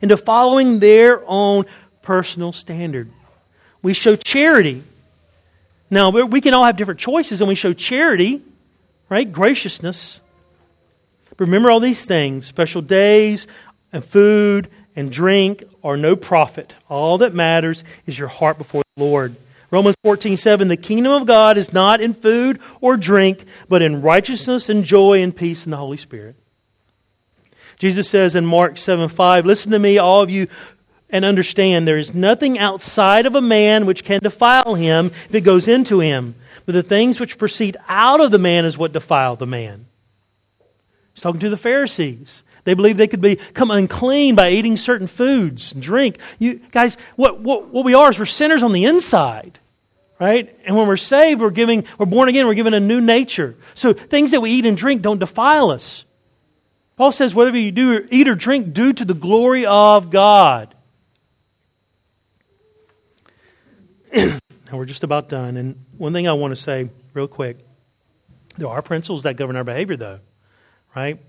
[0.00, 1.66] into following their own
[2.02, 3.10] personal standard.
[3.82, 4.82] We show charity.
[5.90, 8.42] Now, we can all have different choices, and we show charity,
[9.08, 9.30] right?
[9.30, 10.20] Graciousness.
[11.28, 13.46] But Remember all these things special days
[13.92, 16.74] and food and drink are no profit.
[16.88, 19.36] All that matters is your heart before the Lord.
[19.70, 24.02] Romans 14, 7, the kingdom of God is not in food or drink, but in
[24.02, 26.36] righteousness and joy and peace in the Holy Spirit.
[27.78, 30.46] Jesus says in Mark 7, 5, listen to me, all of you,
[31.10, 35.40] and understand there is nothing outside of a man which can defile him if it
[35.42, 39.36] goes into him, but the things which proceed out of the man is what defile
[39.36, 39.86] the man.
[41.12, 42.42] He's talking to the Pharisees.
[42.66, 46.18] They believed they could become unclean by eating certain foods and drink.
[46.40, 49.60] You guys, what, what, what we are is we're sinners on the inside.
[50.18, 50.58] Right?
[50.64, 53.54] And when we're saved, we're giving, we're born again, we're given a new nature.
[53.74, 56.04] So things that we eat and drink don't defile us.
[56.96, 60.74] Paul says, whatever you do, eat or drink, do to the glory of God.
[64.12, 64.38] now
[64.72, 65.56] we're just about done.
[65.56, 67.58] And one thing I want to say real quick
[68.58, 70.18] there are principles that govern our behavior, though,
[70.96, 71.20] right?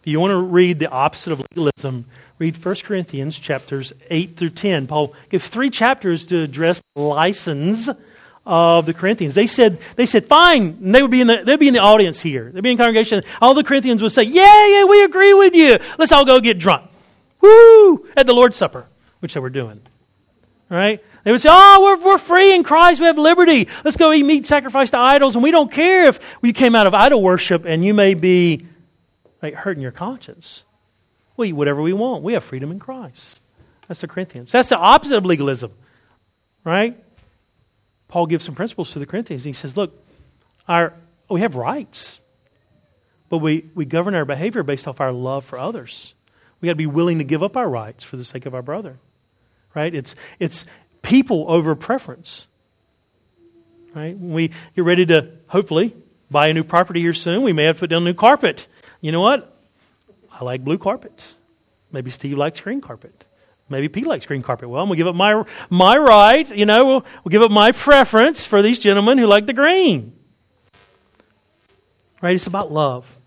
[0.00, 2.06] If you want to read the opposite of legalism,
[2.38, 4.86] read 1 Corinthians chapters 8 through 10.
[4.86, 7.90] Paul gives three chapters to address the license
[8.46, 9.34] of the Corinthians.
[9.34, 10.78] They said, they said, fine.
[10.82, 12.50] And they would be in the, they'd be in the audience here.
[12.50, 13.22] They'd be in congregation.
[13.42, 15.78] All the Corinthians would say, yeah, yeah, we agree with you.
[15.98, 16.90] Let's all go get drunk.
[17.42, 18.08] Woo!
[18.16, 18.86] At the Lord's Supper,
[19.18, 19.82] which they were doing.
[20.70, 21.04] Right?
[21.24, 23.00] They would say, oh, we're, we're free in Christ.
[23.00, 23.68] We have liberty.
[23.84, 25.34] Let's go eat meat sacrificed to idols.
[25.34, 28.66] And we don't care if we came out of idol worship and you may be
[29.42, 30.64] like hurting your conscience.
[31.36, 32.22] We eat whatever we want.
[32.22, 33.40] We have freedom in Christ.
[33.88, 34.52] That's the Corinthians.
[34.52, 35.72] That's the opposite of legalism,
[36.64, 36.96] right?
[38.08, 39.44] Paul gives some principles to the Corinthians.
[39.44, 39.92] He says, look,
[40.68, 40.94] our,
[41.28, 42.20] we have rights,
[43.28, 46.14] but we, we govern our behavior based off our love for others.
[46.60, 48.62] We got to be willing to give up our rights for the sake of our
[48.62, 48.98] brother,
[49.74, 49.94] right?
[49.94, 50.66] It's, it's
[51.02, 52.46] people over preference,
[53.94, 54.16] right?
[54.16, 55.96] When we get ready to, hopefully,
[56.30, 58.66] buy a new property here soon, we may have to put down new carpet.
[59.00, 59.56] You know what?
[60.30, 61.36] I like blue carpets.
[61.92, 63.24] Maybe Steve likes green carpet.
[63.68, 64.68] Maybe Pete likes green carpet.
[64.68, 67.52] Well, I'm going to give up my, my right, you know, we'll, we'll give up
[67.52, 70.12] my preference for these gentlemen who like the green.
[72.20, 72.34] Right?
[72.34, 73.18] It's about love.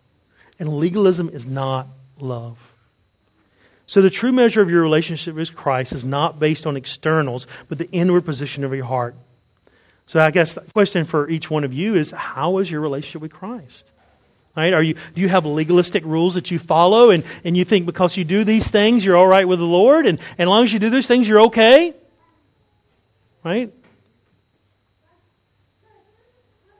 [0.59, 1.87] And legalism is not
[2.19, 2.57] love.
[3.87, 7.77] So the true measure of your relationship with Christ is not based on externals, but
[7.77, 9.15] the inward position of your heart.
[10.05, 13.21] So I guess the question for each one of you is how is your relationship
[13.21, 13.92] with Christ?
[14.55, 14.73] Right?
[14.73, 18.15] Are you, do you have legalistic rules that you follow and, and you think because
[18.17, 20.71] you do these things you're all right with the Lord and, and as long as
[20.71, 21.93] you do those things you're okay?
[23.43, 23.73] Right?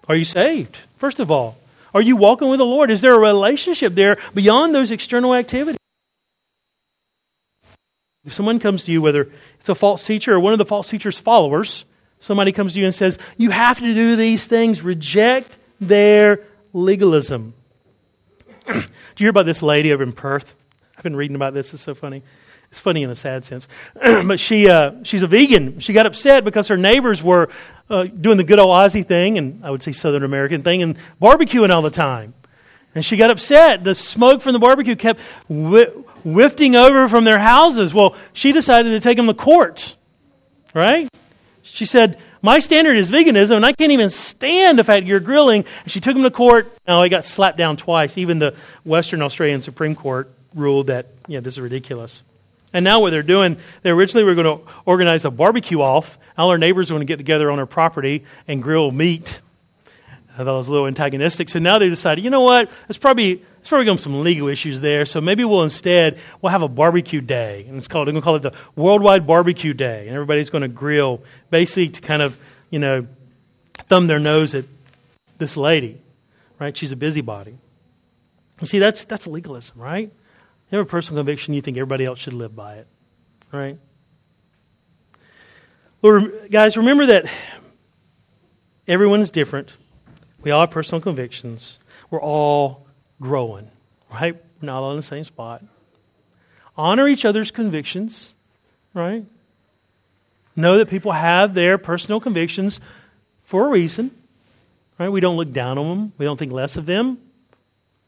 [0.07, 0.77] Are you saved?
[0.97, 1.57] First of all,
[1.93, 2.91] are you walking with the Lord?
[2.91, 5.77] Is there a relationship there beyond those external activities?
[8.25, 10.89] If someone comes to you, whether it's a false teacher or one of the false
[10.89, 11.85] teacher's followers,
[12.19, 16.39] somebody comes to you and says, You have to do these things, reject their
[16.71, 17.53] legalism.
[18.67, 18.83] Do you
[19.17, 20.55] hear about this lady over in Perth?
[20.97, 21.73] I've been reading about this.
[21.73, 22.23] It's so funny.
[22.69, 23.67] It's funny in a sad sense.
[24.01, 25.79] but she, uh, she's a vegan.
[25.79, 27.49] She got upset because her neighbors were
[27.89, 30.97] uh, doing the good old Aussie thing, and I would say Southern American thing, and
[31.21, 32.33] barbecuing all the time.
[32.95, 33.83] And she got upset.
[33.83, 35.93] The smoke from the barbecue kept wh-
[36.75, 37.93] over from their houses.
[37.93, 39.95] Well, she decided to take them to court,
[40.73, 41.07] right?
[41.63, 45.65] She said, my standard is veganism, and I can't even stand the fact you're grilling.
[45.83, 46.71] And she took him to court.
[46.85, 48.17] Now, he got slapped down twice.
[48.17, 52.21] Even the Western Australian Supreme Court ruled that, yeah, this is ridiculous.
[52.73, 56.17] And now what they're doing, they originally were going to organize a barbecue off.
[56.37, 59.39] All our neighbors are going to get together on our property and grill meat.
[60.33, 61.47] I thought it was a little antagonistic.
[61.49, 62.71] So now they decided, you know what?
[62.89, 65.05] It's probably it's probably going to be some legal issues there.
[65.05, 68.25] So maybe we'll instead we'll have a barbecue day, and it's called they're going to
[68.25, 72.39] call it the Worldwide Barbecue Day, and everybody's going to grill, basically to kind of
[72.71, 73.07] you know
[73.89, 74.65] thumb their nose at
[75.37, 76.01] this lady,
[76.59, 76.75] right?
[76.75, 77.57] She's a busybody.
[78.59, 80.11] You see, that's that's legalism, right?
[80.71, 82.87] You have a personal conviction, you think everybody else should live by it.
[83.51, 83.77] Right?
[86.01, 87.27] Lord, guys, remember that
[88.87, 89.77] everyone is different.
[90.43, 91.79] We all have personal convictions.
[92.09, 92.85] We're all
[93.19, 93.71] growing,
[94.11, 94.35] right?
[94.35, 95.63] We're not all in the same spot.
[96.77, 98.33] Honor each other's convictions,
[98.93, 99.25] right?
[100.55, 102.79] Know that people have their personal convictions
[103.45, 104.11] for a reason,
[104.99, 105.09] right?
[105.09, 107.19] We don't look down on them, we don't think less of them.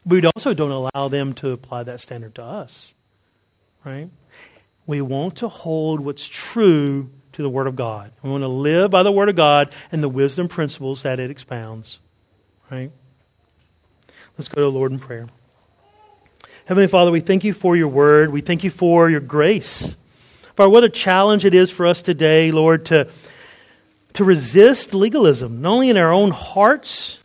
[0.05, 2.93] We also don't allow them to apply that standard to us,
[3.83, 4.09] right?
[4.86, 8.11] We want to hold what's true to the Word of God.
[8.21, 11.31] We want to live by the Word of God and the wisdom principles that it
[11.31, 11.99] expounds,
[12.70, 12.91] right?
[14.38, 15.28] Let's go to the Lord in prayer.
[16.66, 18.32] Heavenly Father, we thank you for your word.
[18.32, 19.95] We thank you for your grace.
[20.55, 23.09] Father, what a challenge it is for us today, Lord, to,
[24.13, 27.20] to resist legalism, not only in our own hearts,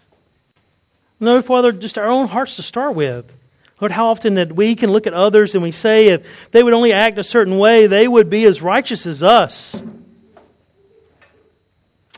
[1.21, 3.31] no, Father, just our own hearts to start with.
[3.79, 6.73] Lord, how often that we can look at others and we say if they would
[6.73, 9.81] only act a certain way, they would be as righteous as us.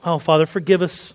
[0.05, 1.15] Oh, Father, forgive us.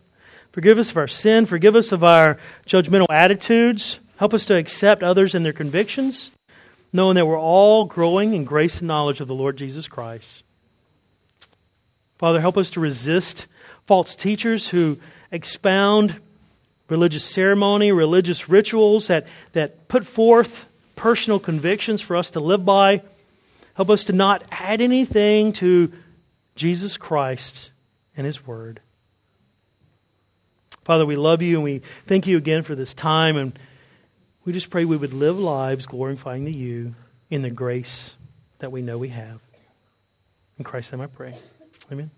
[0.58, 1.46] Forgive us of our sin.
[1.46, 4.00] Forgive us of our judgmental attitudes.
[4.16, 6.32] Help us to accept others and their convictions,
[6.92, 10.44] knowing that we're all growing in grace and knowledge of the Lord Jesus Christ.
[12.18, 13.46] Father, help us to resist
[13.86, 14.98] false teachers who
[15.32, 16.20] expound
[16.90, 23.04] religious ceremony, religious rituals that, that put forth personal convictions for us to live by.
[23.76, 25.94] Help us to not add anything to
[26.56, 27.70] Jesus Christ
[28.16, 28.82] and His Word.
[30.88, 33.36] Father, we love you and we thank you again for this time.
[33.36, 33.60] And
[34.46, 36.96] we just pray we would live lives glorifying to you
[37.30, 38.16] in the grace
[38.60, 39.42] that we know we have.
[40.58, 41.34] In Christ's name I pray.
[41.92, 42.10] Amen.